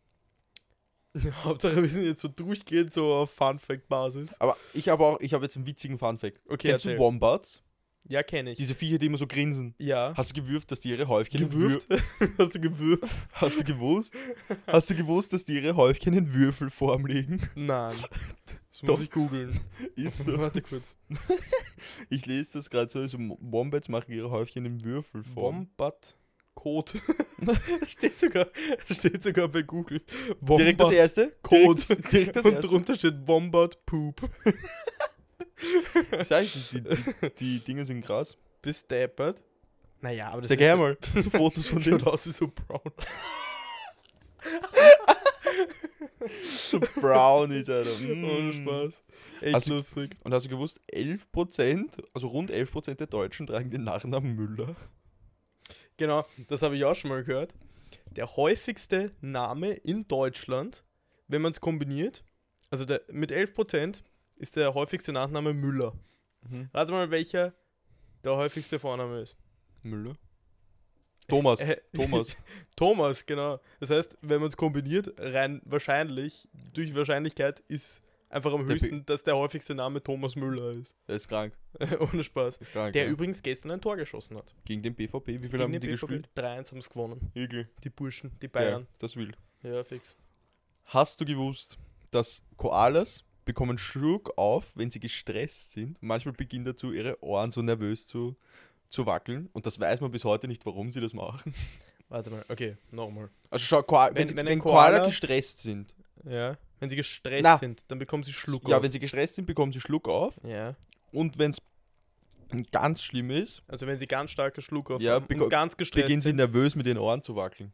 [1.43, 4.39] Hauptsache, wir sind jetzt so durchgehend so auf Fun-Fact-Basis.
[4.41, 6.39] Aber ich habe auch, ich habe jetzt einen witzigen Funfact.
[6.47, 6.95] Okay, Kennst erzähl.
[6.95, 7.61] du Wombats?
[8.05, 8.57] Ja, kenne ich.
[8.57, 9.75] Diese Viecher, die immer so grinsen.
[9.79, 10.13] ja.
[10.17, 11.87] Hast du gewürft, dass die ihre Häufchen in gewürft?
[12.37, 13.03] hast du gewürft?
[13.03, 14.13] Wür- Hast du gewusst?
[14.67, 17.41] Hast du gewusst, dass die ihre Häufchen in Würfelform legen?
[17.55, 17.95] Nein.
[18.73, 18.95] Das Doch.
[18.97, 19.59] muss ich googeln.
[19.95, 20.35] Ist so.
[20.37, 20.95] Warte kurz.
[22.09, 25.67] Ich lese das gerade so, also Wombats machen ihre Häufchen in Würfelform.
[25.77, 26.17] Wombat
[26.55, 26.91] Code.
[27.87, 28.47] steht, sogar,
[28.89, 30.01] steht sogar bei Google.
[30.41, 31.35] Direkt das Wombat erste?
[31.43, 31.81] Code.
[31.81, 32.67] Direkt, direkt das Und erste.
[32.67, 34.27] drunter steht Wombat Poop.
[36.21, 38.37] Sag ich, die, die, die Dinge sind krass.
[38.61, 39.41] Bis deppert.
[40.01, 42.07] Naja, aber das Sag ist her mal, so Fotos von Schaut dem.
[42.07, 42.81] aus wie so brown.
[46.45, 47.89] So Brownies, Alter.
[48.01, 48.23] Mm.
[48.23, 49.03] Ohne Spaß.
[49.41, 50.17] Echt Hast du- lustig.
[50.23, 54.75] Und hast du gewusst, 11%, also rund 11% der Deutschen tragen den Nachnamen Müller.
[55.97, 57.53] Genau, das habe ich auch schon mal gehört.
[58.11, 60.83] Der häufigste Name in Deutschland,
[61.27, 62.23] wenn man es kombiniert,
[62.69, 64.01] also der, mit 11%
[64.43, 65.93] ist der häufigste Nachname Müller.
[66.73, 67.53] Rate mal, welcher
[68.25, 69.37] der häufigste Vorname ist.
[69.81, 70.15] Müller?
[71.29, 71.61] Thomas.
[71.61, 72.35] Äh, Thomas.
[72.75, 73.61] Thomas, genau.
[73.79, 79.05] Das heißt, wenn man es kombiniert, rein wahrscheinlich, durch Wahrscheinlichkeit ist einfach am Der höchsten,
[79.05, 80.93] dass der häufigste Name Thomas Müller ist.
[81.07, 81.53] Der ist krank.
[81.99, 82.59] Ohne Spaß.
[82.59, 82.91] Krank.
[82.91, 83.09] Der ja.
[83.09, 84.53] übrigens gestern ein Tor geschossen hat.
[84.65, 85.91] Gegen den BVB, wie viel Gegen haben die BVB.
[85.91, 86.29] gespielt?
[86.35, 87.31] 3-1 haben es gewonnen.
[87.33, 87.69] Igel.
[87.85, 88.71] Die Burschen, die Bayern.
[88.73, 88.87] Bayern.
[88.99, 89.37] das wild.
[89.61, 90.17] Ja, fix.
[90.85, 91.77] Hast du gewusst,
[92.11, 95.97] dass Koalas bekommen Schluck auf, wenn sie gestresst sind?
[96.01, 98.35] Manchmal beginnen dazu ihre Ohren so nervös zu,
[98.89, 99.49] zu wackeln.
[99.53, 101.53] Und das weiß man bis heute nicht, warum sie das machen.
[102.09, 103.29] Warte mal, okay, nochmal.
[103.49, 105.93] Also schau, Koa wenn, Wenn- wenn wenn, Koala, Koala- gestresst sind.
[106.25, 106.57] Ja.
[106.79, 107.57] Wenn sie gestresst Na.
[107.57, 108.83] sind, dann bekommen sie Schluck ja, auf.
[108.83, 110.39] wenn sie gestresst sind, bekommen sie Schluck auf.
[110.43, 110.75] ja.
[111.11, 111.57] Und wenn es
[112.71, 116.21] ganz schlimm ist, Also wenn sie ganz starke Schluck auf Ja, und ganz gestresst beginnen
[116.21, 117.71] sie nervös mit den Ohren zu wackeln.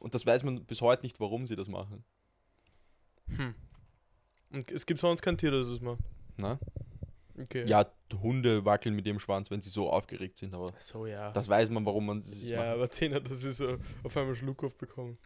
[0.00, 2.04] Und das weiß man bis heute nicht, warum sie das machen.
[3.28, 3.54] Hm.
[4.52, 6.00] Und es gibt sonst kein Tier, das es macht.
[6.36, 6.58] Na?
[7.40, 7.64] Okay.
[7.66, 7.86] Ja,
[8.22, 11.30] Hunde wackeln mit ihrem Schwanz, wenn sie so aufgeregt sind, aber So, ja.
[11.32, 12.68] das weiß man, warum man es ja, macht.
[12.68, 15.18] aber Zehner, dass sie so auf einmal Schluck aufbekommen.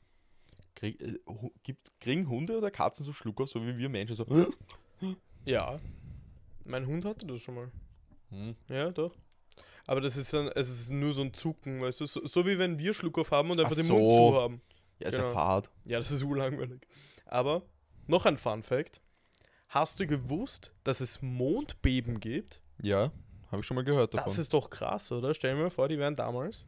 [0.76, 1.18] Krieg, äh,
[1.64, 4.14] gibt, kriegen Hunde oder Katzen so Schluck auf, so wie wir Menschen?
[4.14, 4.24] So,
[5.44, 5.80] Ja.
[6.64, 7.70] Mein Hund hatte das schon mal.
[8.30, 8.54] Hm.
[8.68, 9.14] Ja, doch.
[9.86, 12.06] Aber das ist dann, es ist nur so ein Zucken, weißt du?
[12.06, 13.98] So, so wie wenn wir Schluck auf haben und einfach Ach den so.
[13.98, 14.60] Mund zu haben.
[14.98, 15.34] Ja, ist ja Genau.
[15.34, 15.70] fad.
[15.84, 16.80] Ja, das ist urlangweilig.
[17.26, 17.62] Aber
[18.06, 19.00] noch ein Fun Fact.
[19.68, 22.62] Hast du gewusst, dass es Mondbeben gibt?
[22.80, 23.10] Ja,
[23.50, 24.28] Habe ich schon mal gehört davon.
[24.28, 25.34] Das ist doch krass, oder?
[25.34, 26.66] Stell dir mal vor, die wären damals.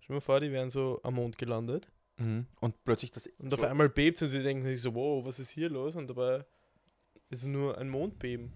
[0.00, 1.90] Stell dir mal vor, die wären so am Mond gelandet.
[2.16, 2.46] mhm.
[2.60, 3.26] Und plötzlich das.
[3.38, 5.94] Und auf so- einmal bebt und sie denken sich so, wow, was ist hier los?
[5.96, 6.44] Und dabei
[7.30, 8.52] ist es nur ein Mondbeben.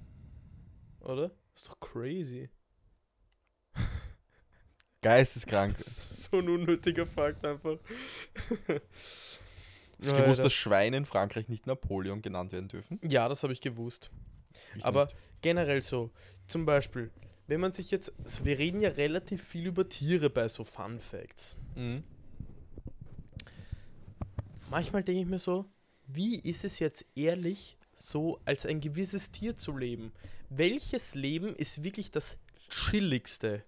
[1.01, 1.31] Oder?
[1.55, 2.49] ist doch crazy.
[5.03, 5.75] Geisteskrank.
[5.79, 7.79] Das ist so ein unnötiger Fakt einfach.
[10.03, 12.99] Hast du gewusst, dass Schweine in Frankreich nicht Napoleon genannt werden dürfen?
[13.03, 14.11] Ja, das habe ich gewusst.
[14.77, 15.17] Ich Aber nicht.
[15.43, 16.11] generell so,
[16.47, 17.11] zum Beispiel,
[17.47, 20.99] wenn man sich jetzt, also wir reden ja relativ viel über Tiere bei so Fun
[20.99, 21.57] Facts.
[21.75, 22.03] Mhm.
[24.71, 25.67] Manchmal denke ich mir so,
[26.07, 30.13] wie ist es jetzt ehrlich, so als ein gewisses Tier zu leben?
[30.49, 32.39] Welches Leben ist wirklich das
[32.71, 33.65] chilligste?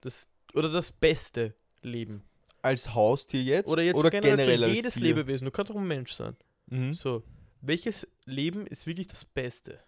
[0.00, 2.22] Das, oder das beste Leben?
[2.64, 3.70] Als Haustier jetzt?
[3.70, 5.02] Oder jetzt oder generell, generell als jedes Tier?
[5.02, 5.44] Lebewesen.
[5.44, 6.36] Du kannst auch ein Mensch sein.
[6.66, 6.94] Mhm.
[6.94, 7.22] So,
[7.60, 9.78] welches Leben ist wirklich das Beste?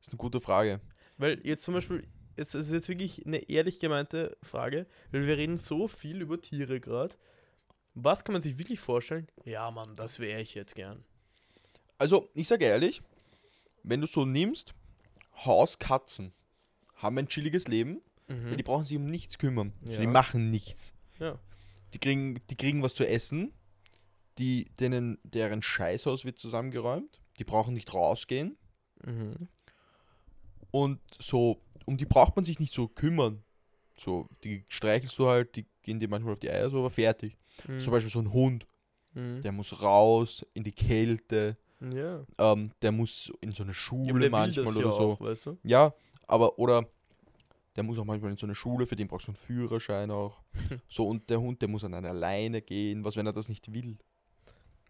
[0.00, 0.80] ist eine gute Frage.
[1.16, 2.06] Weil jetzt zum Beispiel,
[2.36, 6.80] jetzt ist jetzt wirklich eine ehrlich gemeinte Frage, weil wir reden so viel über Tiere
[6.80, 7.14] gerade.
[7.94, 9.28] Was kann man sich wirklich vorstellen?
[9.44, 11.04] Ja, Mann, das wäre ich jetzt gern.
[11.96, 13.02] Also, ich sage ehrlich,
[13.82, 14.74] wenn du so nimmst,
[15.44, 16.32] Hauskatzen
[16.96, 19.72] haben ein chilliges Leben, weil die brauchen sich um nichts kümmern.
[19.86, 20.00] Ja.
[20.00, 20.93] Die machen nichts.
[21.18, 21.38] Ja.
[21.92, 23.52] Die kriegen, die kriegen was zu essen,
[24.38, 28.56] die, denen, deren Scheißhaus wird zusammengeräumt, die brauchen nicht rausgehen
[29.04, 29.48] Mhm.
[30.70, 33.44] und so, um die braucht man sich nicht so kümmern.
[33.96, 37.36] So, die streichelst du halt, die gehen dir manchmal auf die Eier, so, aber fertig.
[37.68, 37.78] Mhm.
[37.80, 38.66] Zum Beispiel so ein Hund,
[39.12, 39.42] Mhm.
[39.42, 42.24] der muss raus in die Kälte, Ja.
[42.38, 45.12] ähm, der muss in so eine ja Schule will manchmal oder ja so.
[45.12, 45.58] auch, weißt du?
[45.62, 45.94] Ja,
[46.26, 46.88] aber oder
[47.76, 50.42] der muss auch manchmal in so eine Schule, für den brauchst du einen Führerschein auch.
[50.88, 53.72] so, und der Hund, der muss an eine Leine gehen, was wenn er das nicht
[53.72, 53.98] will.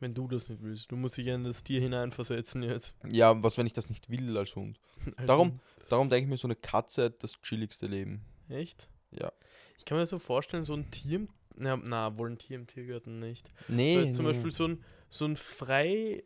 [0.01, 0.91] Wenn du das nicht willst.
[0.91, 2.95] Du musst dich ja in das Tier hineinversetzen jetzt.
[3.11, 4.79] Ja, was wenn ich das nicht will als Hund.
[5.17, 8.25] Also, Darum- Darum denke ich mir, so eine Katze hat das chilligste Leben.
[8.49, 8.89] Echt?
[9.13, 9.33] Ja.
[9.79, 11.17] Ich kann mir so vorstellen, so ein Tier.
[11.17, 13.49] im- Na, na wohl ein Tier im Tiergarten nicht.
[13.69, 14.33] Nee, So zum nee.
[14.33, 16.25] Beispiel so ein, so ein frei.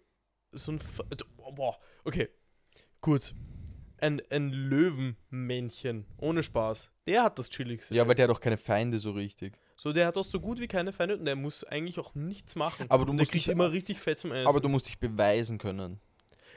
[0.52, 0.80] So ein.
[1.54, 2.28] Boah, okay.
[3.00, 3.34] Kurz.
[4.00, 6.04] Ein, ein Löwenmännchen.
[6.18, 6.90] Ohne Spaß.
[7.06, 7.94] Der hat das chilligste.
[7.94, 9.58] Ja, weil der hat doch keine Feinde so richtig.
[9.76, 12.54] so, der hat auch so gut wie keine Feinde und der muss eigentlich auch nichts
[12.56, 12.86] machen.
[12.90, 14.46] Aber du der musst dich, immer richtig fett zum Essen.
[14.46, 16.00] aber du musst dich beweisen können.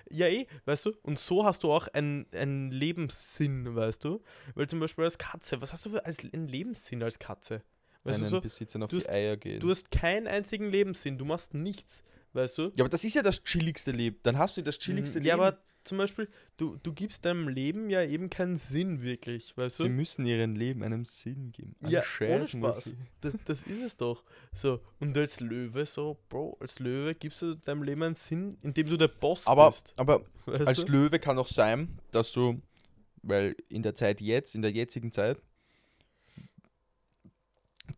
[0.09, 0.93] Ja, eh, weißt du?
[1.03, 4.21] Und so hast du auch einen, einen Lebenssinn, weißt du?
[4.55, 7.61] Weil zum Beispiel als Katze, was hast du für als, einen Lebenssinn als Katze?
[8.03, 8.41] Weißt Deinen du so?
[8.41, 9.59] Besitzern auf du die hast- Eier gehen.
[9.59, 12.63] Du hast keinen einzigen Lebenssinn, du machst nichts, weißt du?
[12.75, 14.17] ja, aber das ist ja das chilligste Leben.
[14.23, 15.45] Dann hast du das chilligste ja, Leben.
[15.45, 19.83] aber zum Beispiel, du, du gibst deinem Leben ja eben keinen Sinn wirklich, weißt Sie
[19.83, 19.89] du?
[19.89, 21.75] müssen ihrem Leben einen Sinn geben.
[21.81, 22.89] Einen Ja, Scheiß ohne Spaß.
[23.21, 24.23] Das, das ist es doch.
[24.53, 28.87] So, und als Löwe, so, Bro, als Löwe gibst du deinem Leben einen Sinn, indem
[28.87, 29.93] du der Boss Aber, bist.
[29.97, 30.91] aber Weißt als du?
[30.91, 32.61] Löwe kann auch sein, dass du,
[33.23, 35.41] weil in der Zeit jetzt, in der jetzigen Zeit,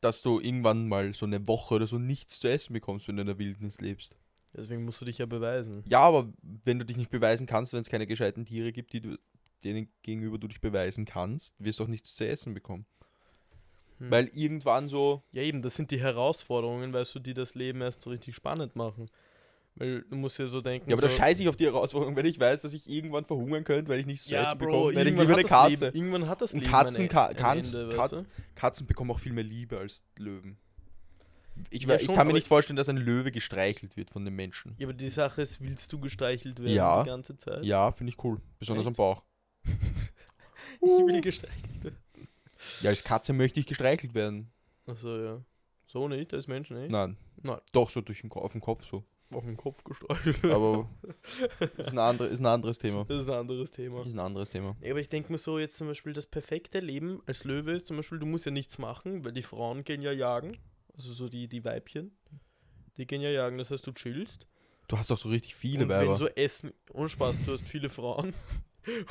[0.01, 3.21] dass du irgendwann mal so eine Woche oder so nichts zu essen bekommst, wenn du
[3.21, 4.15] in der Wildnis lebst.
[4.55, 5.83] Deswegen musst du dich ja beweisen.
[5.87, 6.31] Ja, aber
[6.63, 9.17] wenn du dich nicht beweisen kannst, wenn es keine gescheiten Tiere gibt, die du,
[9.63, 12.85] denen gegenüber du dich beweisen kannst, wirst du auch nichts zu essen bekommen.
[13.99, 14.11] Hm.
[14.11, 18.01] Weil irgendwann so, Ja, eben, das sind die Herausforderungen, weißt du, die das Leben erst
[18.01, 19.09] so richtig spannend machen.
[19.75, 20.87] Weil du musst ja so denken.
[20.87, 23.25] ja, aber da so, scheiße ich auf die Herausforderung, wenn ich weiß, dass ich irgendwann
[23.25, 25.43] verhungern könnte, weil ich nichts zu ja, essen Bro, bekomme, werde ich irgendwann lieber eine
[25.65, 25.85] hat das Katze.
[25.85, 29.19] Leben, irgendwann hat das Und Leben Katzen ein, ein Ende, Katz- weißt Katzen bekommen auch
[29.19, 30.57] viel mehr Liebe als Löwen.
[31.69, 34.35] Ich, Ja, ich schon, kann mir nicht vorstellen, dass ein Löwe gestreichelt wird von den
[34.35, 34.75] Menschen.
[34.77, 37.03] Ja, aber die Sache ist, willst du gestreichelt werden Ja.
[37.03, 37.63] die ganze Zeit?
[37.63, 38.39] Ja, finde ich cool.
[38.59, 38.87] Besonders Echt?
[38.87, 39.23] am Bauch.
[40.81, 41.97] Ich will gestreichelt werden.
[42.81, 44.51] Ja, als Katze möchte ich gestreichelt werden.
[44.85, 45.41] Achso, ja.
[45.85, 46.89] So nicht, als Mensch nicht.
[46.89, 47.15] Nein.
[47.41, 47.59] Nein.
[47.71, 49.03] Doch, so durch den, auf den Kopf so.
[49.31, 50.43] Auf den Kopf gestreichelt.
[50.45, 50.89] Aber
[51.77, 53.05] ist ein, andere, ist ein anderes Thema.
[53.05, 54.01] Das ist ein anderes Thema.
[54.01, 54.75] Ist ein anderes Thema.
[54.81, 57.87] Ja, aber ich denke mir so, jetzt zum Beispiel das perfekte Leben als Löwe ist
[57.87, 60.57] zum Beispiel, du musst ja nichts machen, weil die Frauen gehen ja jagen.
[60.95, 62.15] Also so die, die Weibchen.
[62.97, 64.45] Die gehen ja jagen, das heißt, du chillst.
[64.87, 66.17] Du hast auch so richtig viele und wenn Weiber.
[66.17, 68.33] so Essen, ohne Spaß, du hast viele Frauen.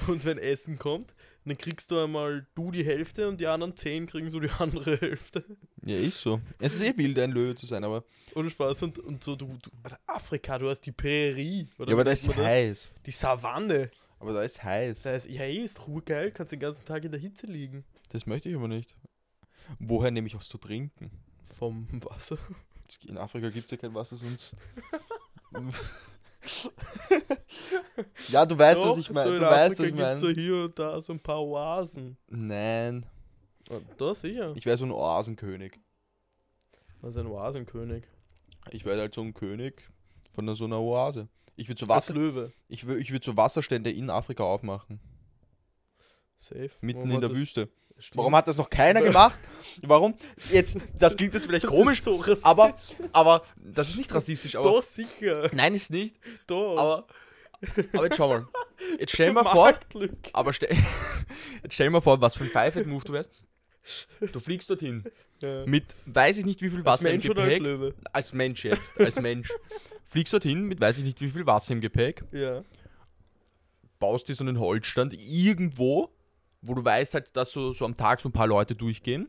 [0.07, 1.15] Und wenn Essen kommt,
[1.47, 4.99] dann kriegst du einmal du die Hälfte und die anderen zehn kriegen so die andere
[5.01, 5.45] Hälfte.
[5.85, 6.43] Ja, ist so.
[6.61, 8.05] Es ist eh wild, ein Löwe zu sein, aber.
[8.35, 8.83] Ohne Spaß.
[8.83, 9.71] Und, und so, du, du,
[10.07, 11.69] Afrika, du hast die Prärie.
[11.79, 12.37] Oder ja, aber da ist das?
[12.37, 12.95] heiß.
[13.07, 13.91] Die Savanne.
[14.19, 15.03] Aber da ist heiß.
[15.03, 17.85] Da ist, ja, eh, ist geil, kannst den ganzen Tag in der Hitze liegen.
[18.11, 18.95] Das möchte ich aber nicht.
[19.79, 21.11] Woher nehme ich was zu trinken?
[21.57, 22.39] Vom Wasser.
[23.07, 24.57] In Afrika gibt es ja kein Wasser, sonst.
[28.29, 29.31] ja, du weißt, was Doch, ich meine.
[29.31, 30.41] so du weißt, was Afrika ich gibt's so meine.
[30.41, 32.17] hier und da so ein paar Oasen.
[32.29, 33.07] Nein.
[33.97, 34.53] Da sicher.
[34.57, 35.79] Ich wäre so ein Oasenkönig.
[37.01, 38.05] Was ist ein Oasenkönig?
[38.71, 39.89] Ich wäre halt so ein König
[40.33, 41.29] von so einer Oase.
[41.57, 42.53] Ich würde so Was Wasser, Löwe.
[42.69, 45.01] ich würd, ich würd so Wasserstände in Afrika aufmachen.
[46.37, 46.71] Safe.
[46.81, 47.69] mitten Warum in der Wüste.
[48.03, 48.17] Stimmt.
[48.19, 49.39] Warum hat das noch keiner gemacht?
[49.83, 50.15] Warum?
[50.51, 52.75] Jetzt, das klingt jetzt vielleicht Das komisch, so aber,
[53.13, 54.69] aber das ist nicht rassistisch, aber.
[54.71, 55.49] Doch, sicher.
[55.55, 56.17] Nein, ist nicht.
[56.49, 56.77] Doch.
[56.77, 57.07] Aber,
[57.93, 58.49] aber jetzt schau mal.
[58.99, 59.73] Jetzt stell mal vor,
[60.33, 60.77] aber stell,
[61.63, 63.31] jetzt stell mal vor, was für ein Pfeifet-Move du wärst.
[64.33, 65.05] Du fliegst dorthin
[65.41, 65.65] Ja.
[65.67, 67.63] mit, weiß ich nicht wie viel Als Wasser Mensch im oder als Gepäck.
[67.67, 67.95] Löwe?
[68.13, 69.49] Als Mensch jetzt, als Mensch.
[70.07, 72.25] Fliegst dorthin mit, weiß ich nicht wie viel Wasser im Gepäck.
[72.33, 72.63] Ja.
[74.01, 76.11] baust dir so einen Holzstand irgendwo,
[76.63, 79.29] wo du weißt halt, dass so, so am Tag so ein paar Leute durchgehen,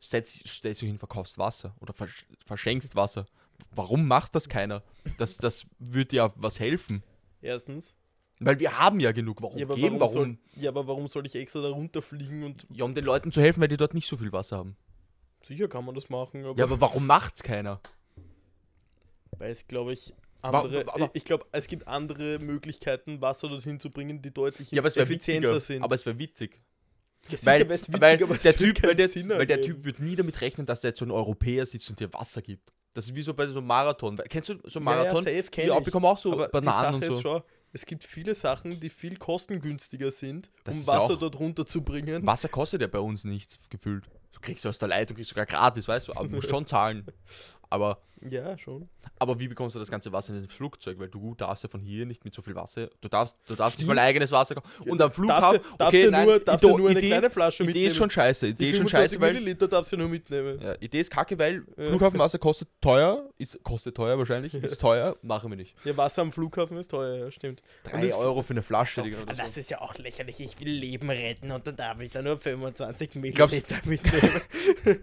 [0.00, 3.26] setzt, stellst du hin, verkaufst Wasser oder versch verschenkst Wasser.
[3.72, 4.82] Warum macht das keiner?
[5.18, 7.02] Das, das würde ja was helfen.
[7.42, 7.96] Erstens.
[8.40, 9.42] Weil wir haben ja genug.
[9.42, 9.98] Warum Ja aber, geben?
[9.98, 10.38] warum Warum?
[10.52, 13.40] Soll, ja, aber warum soll ich extra da runterfliegen und Ja, um den Leuten zu
[13.40, 14.76] helfen, weil die dort nicht so viel Wasser haben.
[15.42, 17.80] sicher kann man das machen, aber, Ja, aber warum macht's keiner?
[19.38, 23.80] weil es glaube ich andere wa- aber- ich glaube es gibt andere Möglichkeiten Wasser dorthin
[23.80, 25.60] zu bringen, die deutlich Ja, aber effizienter witziger.
[25.60, 25.82] sind.
[25.82, 26.60] Aber es wäre witzig.
[27.28, 29.76] ja, sicher Weil, witzig, aber der typ, weil, der, Sinn weil der ergeben.
[29.76, 32.42] Typ wird nie damit rechnen, dass der jetzt so ein Europäer sitzt und dir Wasser
[32.42, 32.72] gibt.
[32.94, 34.16] Das ist wie so bei so einem Marathon.
[34.28, 35.24] Kennst du so einen Marathon?
[35.24, 35.84] Ja, ja, safe kenn ich.
[35.84, 37.16] bekommen auch so aber die Bananen Sache und so.
[37.16, 41.38] ist schon, es gibt viele Sachen, die viel kostengünstiger sind, Das um Wasser auch- dort
[41.38, 42.26] runterzubringen.
[42.26, 44.04] Wasser kostet ja bei uns nichts, gefühlt.
[44.32, 47.04] Du kriegst aus der Leitung, kriegst sogar gratis, weißt du, aber du musst schon zahlen.
[47.70, 48.88] Aber, Ja, schon.
[49.18, 50.98] aber wie bekommst du das ganze Wasser in das Flugzeug?
[50.98, 53.78] Weil du darfst ja von hier nicht mit so viel Wasser, du darfst, du darfst
[53.78, 54.68] nicht mal eigenes Wasser kaufen.
[54.90, 57.30] Und am Flughafen, darfst okay, du nein, nur, darfst du Idee- nur eine Idee, kleine
[57.30, 57.90] Flasche Idee mitnehmen.
[57.90, 60.60] ist schon scheiße, Die Idee ist schon 25 scheiße, weil, Milliliter darfst du nur mitnehmen.
[60.60, 61.84] ja, Idee ist kacke, weil Ja.
[61.84, 65.74] Flughafenwasser kostet teuer, ist, kostet teuer wahrscheinlich, ist teuer, machen wir nicht.
[65.84, 67.62] Ja, Wasser am Flughafen ist teuer, ja, stimmt.
[67.84, 69.60] Und 3 es- Euro für eine Flasche, Digga, oder Ah, Das so.
[69.60, 70.40] ist ja auch lächerlich.
[70.40, 74.40] Ich will Leben retten und dann darf ich da nur 25 Glaubst- Milliliter mitnehmen.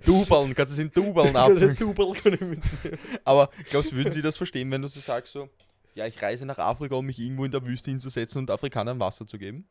[0.06, 1.76] Dubeln, kannst du es in Dubeln abfüllen.
[1.78, 3.00] Double kann ich mitnehmen.
[3.24, 5.50] Aber glaubst du, würden sie das verstehen, wenn du so sagst, so,
[5.94, 9.26] ja, ich reise nach Afrika, um mich irgendwo in der Wüste hinzusetzen und Afrikanern Wasser
[9.26, 9.68] zu geben?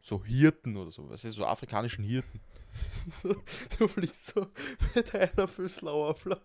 [0.00, 2.40] So Hirten oder so, was ist so afrikanischen Hirten?
[3.78, 4.46] Du fliegst so
[4.94, 6.42] mit einer Füßlauer Flasche.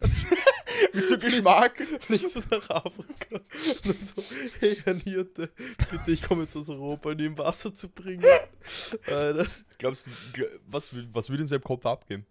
[0.93, 1.81] Mit so Geschmack.
[1.99, 4.23] Fliegst du nach Afrika und dann so,
[4.59, 5.51] hey Herr Hirte,
[5.91, 8.25] bitte, ich komme jetzt aus Europa, um ihm Wasser zu bringen.
[9.05, 9.47] Alter.
[9.77, 12.25] Glaubst du, was, was würde in seinem Kopf abgehen?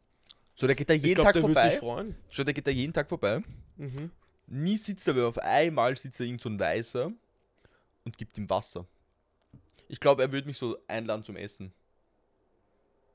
[0.63, 2.03] So, der geht da Ich jeden glaub, Tag der würde sich vorbei.
[2.05, 2.15] freuen.
[2.31, 3.43] So, der geht da jeden Tag vorbei.
[3.79, 4.13] Mhm.
[4.47, 7.11] Nie sitzt er, aber auf einmal sitzt da irgend so ein Weißer
[8.05, 8.87] und gibt ihm Wasser.
[9.89, 11.73] Ich glaube, er würde mich so einladen zum Essen.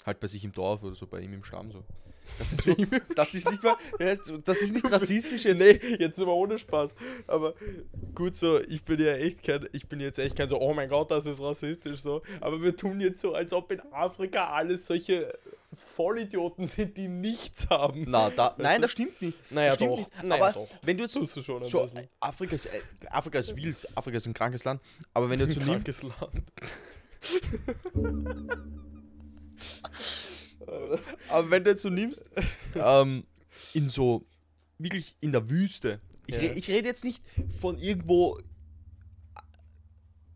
[0.05, 1.85] Halt bei sich im Dorf oder so, bei ihm im Stamm so.
[2.37, 2.75] Das ist, so,
[3.15, 3.77] das ist nicht mal,
[4.43, 5.59] das ist nicht rassistisch jetzt.
[5.59, 6.93] Nee, jetzt aber ohne Spaß.
[7.27, 7.53] Aber
[8.13, 10.89] gut so, ich bin ja echt kein, ich bin jetzt echt kein so, oh mein
[10.89, 12.23] Gott, das ist rassistisch so.
[12.41, 15.31] Aber wir tun jetzt so, als ob in Afrika alles solche
[15.77, 18.05] Vollidioten sind, die nichts haben.
[18.07, 19.37] Na, da, nein, das stimmt nicht.
[19.51, 19.97] Naja, das stimmt doch.
[19.99, 20.23] nicht.
[20.23, 20.67] Naja, aber doch.
[20.81, 22.07] wenn du jetzt Tust du schon so bisschen.
[22.19, 24.81] Afrika, ist, äh, Afrika ist wild, Afrika ist ein krankes Land,
[25.13, 26.51] aber wenn du jetzt so nimmst, Krankes Land.
[31.29, 32.29] aber wenn du jetzt so nimmst,
[32.75, 33.25] ähm,
[33.73, 34.25] in so,
[34.77, 36.01] wirklich in der Wüste.
[36.27, 36.41] Ich, Ja.
[36.41, 37.23] re ich rede jetzt nicht
[37.59, 38.39] von irgendwo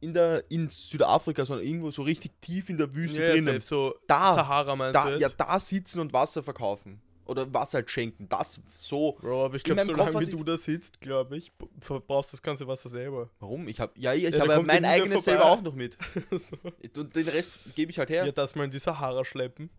[0.02, 3.62] in der in Südafrika, sondern irgendwo so richtig tief in der Wüste Ja, drinnen.
[3.62, 7.02] so Da, Sahara meinst Da, du ja, da sitzen und Wasser verkaufen.
[7.26, 8.28] Oder Wasser halt schenken.
[8.28, 9.14] Das so.
[9.22, 12.68] Bro, aber ich glaube, Kopf hat wie du da sitzt, glaube ich, verbrauchst das ganze
[12.68, 13.30] Wasser selber.
[13.40, 13.68] Warum?
[13.68, 15.98] Ich habe ja, ich, ich Ja, habe mein eigenes selber auch noch mit.
[16.32, 16.58] so.
[17.00, 18.26] Und den Rest gebe ich halt her.
[18.26, 19.70] Ja, das mal in die Sahara schleppen.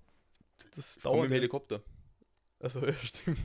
[0.74, 1.36] Das Komm dauert im ja.
[1.36, 1.82] Helikopter.
[2.60, 3.38] Also, ja, stimmt.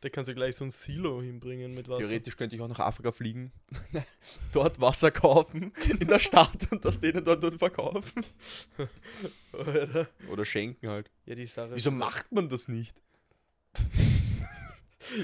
[0.00, 2.00] Da kannst du gleich so ein Silo hinbringen mit Wasser.
[2.00, 3.52] Theoretisch könnte ich auch nach Afrika fliegen,
[4.52, 8.24] dort Wasser kaufen in der Stadt und das denen dort, dort verkaufen.
[9.52, 10.08] Oder?
[10.30, 11.10] Oder schenken halt.
[11.26, 11.72] Ja, die Sache.
[11.74, 12.96] Wieso macht man das nicht?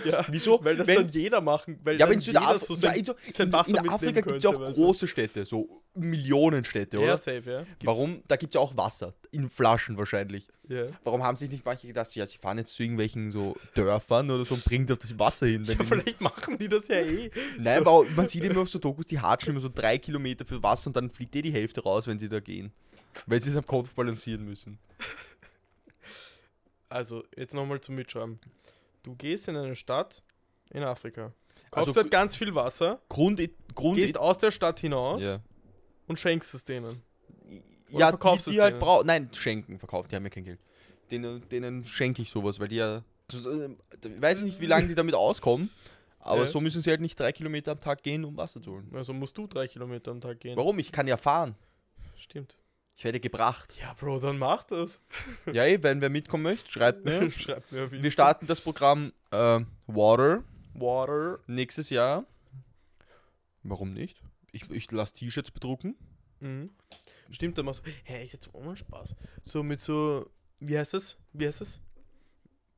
[0.05, 0.59] Ja, Wieso?
[0.65, 1.79] weil das Wenn- dann jeder machen.
[1.85, 4.51] Weil Ja, aber in Südafrika, so ja, in, so, in, in Afrika gibt es ja
[4.51, 7.07] auch große Städte, so Millionenstädte, oder?
[7.07, 7.59] Ja, safe, ja.
[7.63, 8.23] Gibt's- Warum?
[8.29, 9.15] Da gibt es ja auch Wasser.
[9.31, 10.49] In Flaschen wahrscheinlich.
[10.69, 10.87] Ja.
[11.05, 14.45] Warum haben sich nicht manche gedacht, ja, sie fahren jetzt zu irgendwelchen so Dörfern oder
[14.45, 15.65] so und bringen dort Wasser hin?
[15.65, 17.31] Ja, vielleicht machen die das ja eh.
[17.59, 17.91] Nein, so.
[17.91, 20.89] aber man sieht immer auf so Dokus, die hatschen immer so drei Kilometer für Wasser
[20.89, 22.73] und dann fliegt eh die Hälfte raus, wenn sie da gehen.
[23.27, 24.79] Weil sie es am Kopf balancieren müssen.
[26.89, 28.39] Also, jetzt nochmal zum Mitschreiben.
[29.07, 30.21] Du gehst in eine Stadt
[30.71, 31.33] in Afrika.
[31.71, 33.41] Kaufst Also- ganz viel Wasser, Grund,
[33.77, 35.41] Grund gehst aus der Stadt hinaus ja.
[36.09, 37.03] und schenkst es denen.
[37.91, 38.81] Oder ja, verkaufst die, es die halt denen?
[38.81, 39.07] brauchen.
[39.07, 40.59] Nein, schenken, verkauft, die haben ja kein Geld.
[41.13, 43.05] Denen, denen schenke ich sowas, weil die ja.
[43.33, 43.69] Äh,
[44.21, 45.71] weiß ich nicht, wie lange die damit auskommen,
[46.19, 46.47] aber Ja.
[46.49, 48.91] so müssen sie halt nicht drei Kilometer am Tag gehen, um Wasser zu holen.
[48.93, 50.57] Also musst du drei Kilometer am Tag gehen.
[50.57, 50.81] Warum?
[50.81, 51.55] Ich kann ja fahren.
[52.17, 52.57] Stimmt.
[52.97, 53.75] Ich werde gebracht.
[53.79, 55.01] Ja, Bro, dann mach das.
[55.53, 57.31] ja, ey, wenn wer mitkommen möchte, schreibt mir.
[57.31, 58.11] Schreib mir auf Wir Insta.
[58.11, 61.41] starten das Programm äh, Water Water.
[61.47, 62.25] nächstes Jahr.
[63.63, 64.23] Warum nicht?
[64.53, 65.97] Ich, ich lasse T-Shirts bedrucken.
[66.41, 66.71] Mhm.
[67.31, 67.91] Stimmt, da machst du.
[68.05, 69.15] Hä, ich jetzt ohne Spaß.
[69.43, 70.31] So mit so.
[70.61, 71.19] Wie heißt das?
[71.35, 71.81] Wie heißt das?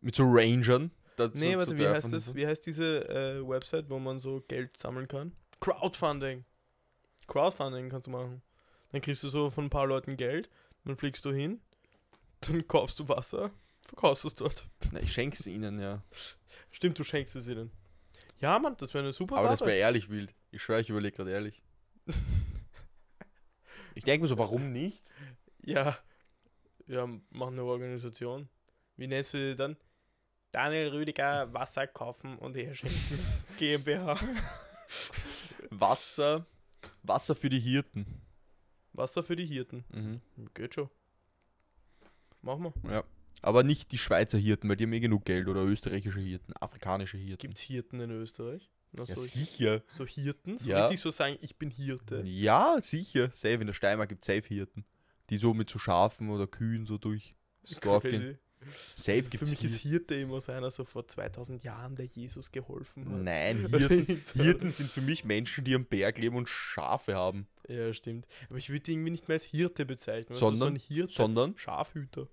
[0.00, 0.90] Mit so Rangern.
[1.16, 2.34] da Nee, warte, wie heißt das?
[2.34, 5.32] Wie heißt diese äh, Website, wo man so Geld sammeln kann?
[5.60, 6.44] Crowdfunding.
[7.28, 8.42] Crowdfunding kannst du machen.
[8.92, 10.48] Dann kriegst du so von ein paar Leuten Geld,
[10.84, 11.60] dann fliegst du hin,
[12.40, 13.50] dann kaufst du Wasser,
[13.82, 14.66] verkaufst es dort.
[14.92, 16.02] Na, ich schenk's ihnen, ja.
[16.70, 17.70] Stimmt, du schenkst es ihnen.
[18.40, 19.70] Ja, Mann, das wäre eine super Aber das Sache.
[19.70, 20.34] wäre ehrlich wild.
[20.50, 21.62] Ich schwöre, ich überlege gerade ehrlich.
[23.94, 25.02] ich denke mir so, warum nicht?
[25.64, 25.98] Ja.
[26.86, 28.48] Ja, mach eine Organisation.
[28.96, 29.76] Wie nennst du die dann?
[30.52, 33.18] Daniel Rüdiger Wasser kaufen und herschenken.
[33.58, 34.18] GmbH.
[35.70, 36.46] Wasser,
[37.02, 38.22] Wasser für die Hirten.
[38.98, 39.84] Wasser für die Hirten.
[39.94, 40.20] Mhm.
[40.54, 40.90] Geht schon.
[42.42, 42.90] Machen wir.
[42.92, 43.04] Ja.
[43.40, 47.16] Aber nicht die Schweizer Hirten, weil die haben eh genug Geld oder österreichische Hirten, afrikanische
[47.16, 47.40] Hirten.
[47.40, 48.70] Gibt es Hirten in Österreich?
[48.92, 49.82] Na, ja, so, sicher.
[49.86, 50.58] so Hirten?
[50.58, 50.82] So Ja.
[50.86, 52.22] richtig so sagen, ich bin Hirte.
[52.24, 53.30] Ja, sicher.
[53.30, 53.54] Safe.
[53.54, 54.84] In der Steiermark gibt es Safe-Hirten.
[55.30, 58.38] Die so mit so Schafen oder Kühen so durch das Dorf gehen.
[58.94, 62.50] Safe Also für mich ist Hirte immer so einer so vor 2000 Jahren, der Jesus
[62.52, 63.22] geholfen hat.
[63.22, 67.46] Nein, Hirten, Hirten sind für mich Menschen, die am Berg leben und Schafe haben.
[67.68, 68.26] Ja, stimmt.
[68.48, 70.36] Aber ich würde die irgendwie nicht mehr als Hirte bezeichnen.
[70.36, 70.58] Sondern?
[70.58, 71.12] So ein Hirte.
[71.12, 72.28] Sondern, Schafhüter.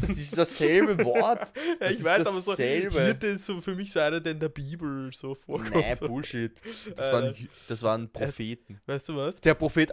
[0.00, 1.52] Das ist dasselbe Wort.
[1.80, 3.00] Das ich weiß, aber so dasselbe.
[3.00, 5.74] Hirte ist so für mich so einer, der in der Bibel so vorkommt.
[5.74, 6.08] Nein, so.
[6.08, 6.52] Bullshit.
[6.94, 8.80] Das Äh, waren, das waren Propheten.
[8.86, 9.40] Weißt du was?
[9.40, 9.92] Der Prophet.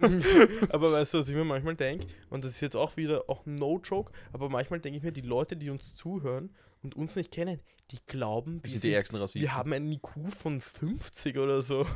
[0.70, 2.06] aber weißt du, was ich mir manchmal denke?
[2.30, 5.22] Und das ist jetzt auch wieder auch no joke, aber manchmal denke ich mir, die
[5.22, 9.54] Leute, die uns zuhören und uns nicht kennen, die glauben, Wir sind die sind, wir
[9.54, 11.86] haben einen IQ von 50 oder so.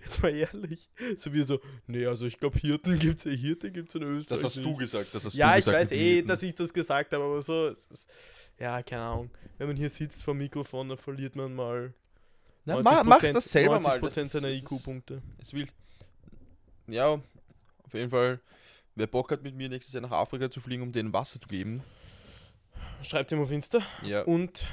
[0.00, 0.88] Jetzt mal ehrlich.
[1.16, 4.02] So wie so, nee, also ich glaube, Hirten gibt es ja, Hirte gibt es in
[4.02, 4.40] Österreich.
[4.40, 5.14] das hast du gesagt.
[5.14, 6.28] Das hast Ja, du ich gesagt weiß mit den eh, Hirten.
[6.28, 8.10] dass ich das gesagt habe, aber so, es ist,
[8.58, 9.30] ja, keine Ahnung.
[9.58, 11.92] Wenn man hier sitzt vor dem Mikrofon, dann verliert man mal
[12.64, 13.98] Na, mach, mach das selber mal.
[13.98, 15.22] 90% Das seiner ist- das ist- IQ-Punkte.
[15.40, 15.72] Ist wild.
[16.86, 18.40] Ja, auf jeden Fall.
[18.94, 21.48] Wer Bock hat, mit mir nächstes Jahr nach Afrika zu fliegen, um denen Wasser zu
[21.48, 21.82] geben,
[23.02, 23.80] Schreibt ihm auf Insta.
[24.04, 24.68] ja, Und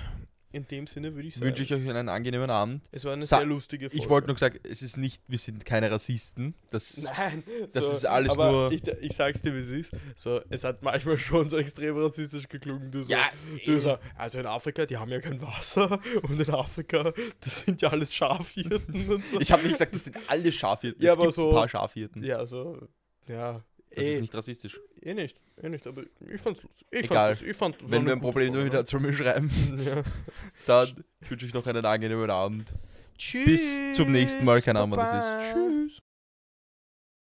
[0.51, 2.81] in dem Sinne würde ich sagen, wünsche ich euch einen angenehmen Abend.
[2.91, 4.03] es war eine Sa- sehr lustige Folge.
[4.03, 6.55] Ich wollte nur sagen, es ist nicht, wir sind keine Rassisten.
[6.71, 9.91] Das, Nein, das so, ist alles aber nur- Ich, ich sag's dir, wie es ist.
[10.15, 12.91] So, es hat manchmal schon so extrem rassistisch geklungen.
[12.91, 13.29] Du so, Ja,
[13.65, 13.79] du eh.
[13.79, 15.99] so, also in Afrika, die haben ja kein Wasser.
[16.23, 19.39] Und in Afrika, das sind ja alles Schafhirten und so.
[19.39, 21.01] ich habe nicht gesagt, das sind alle Schafhirten.
[21.03, 22.23] Ja, es aber gibt so- ein paar Schafhirten.
[22.23, 22.87] Ja, so,
[23.27, 23.63] ja.
[23.91, 24.79] Das eh, ist nicht rassistisch.
[25.01, 26.87] eh nicht, eh nicht, aber ich fand's lustig.
[26.91, 27.35] Ich Egal.
[27.35, 27.49] Fand's.
[27.49, 29.49] Ich fand, Wenn wir ein Problem Folge, wieder zu mir schreiben,
[29.85, 30.03] Ja.
[30.65, 32.73] dann wünsche ich noch einen angenehmen Abend.
[33.17, 33.45] Tschüss.
[33.45, 35.53] Bis zum nächsten Mal, keine Ahnung, wann das ist.
[35.53, 36.01] Tschüss.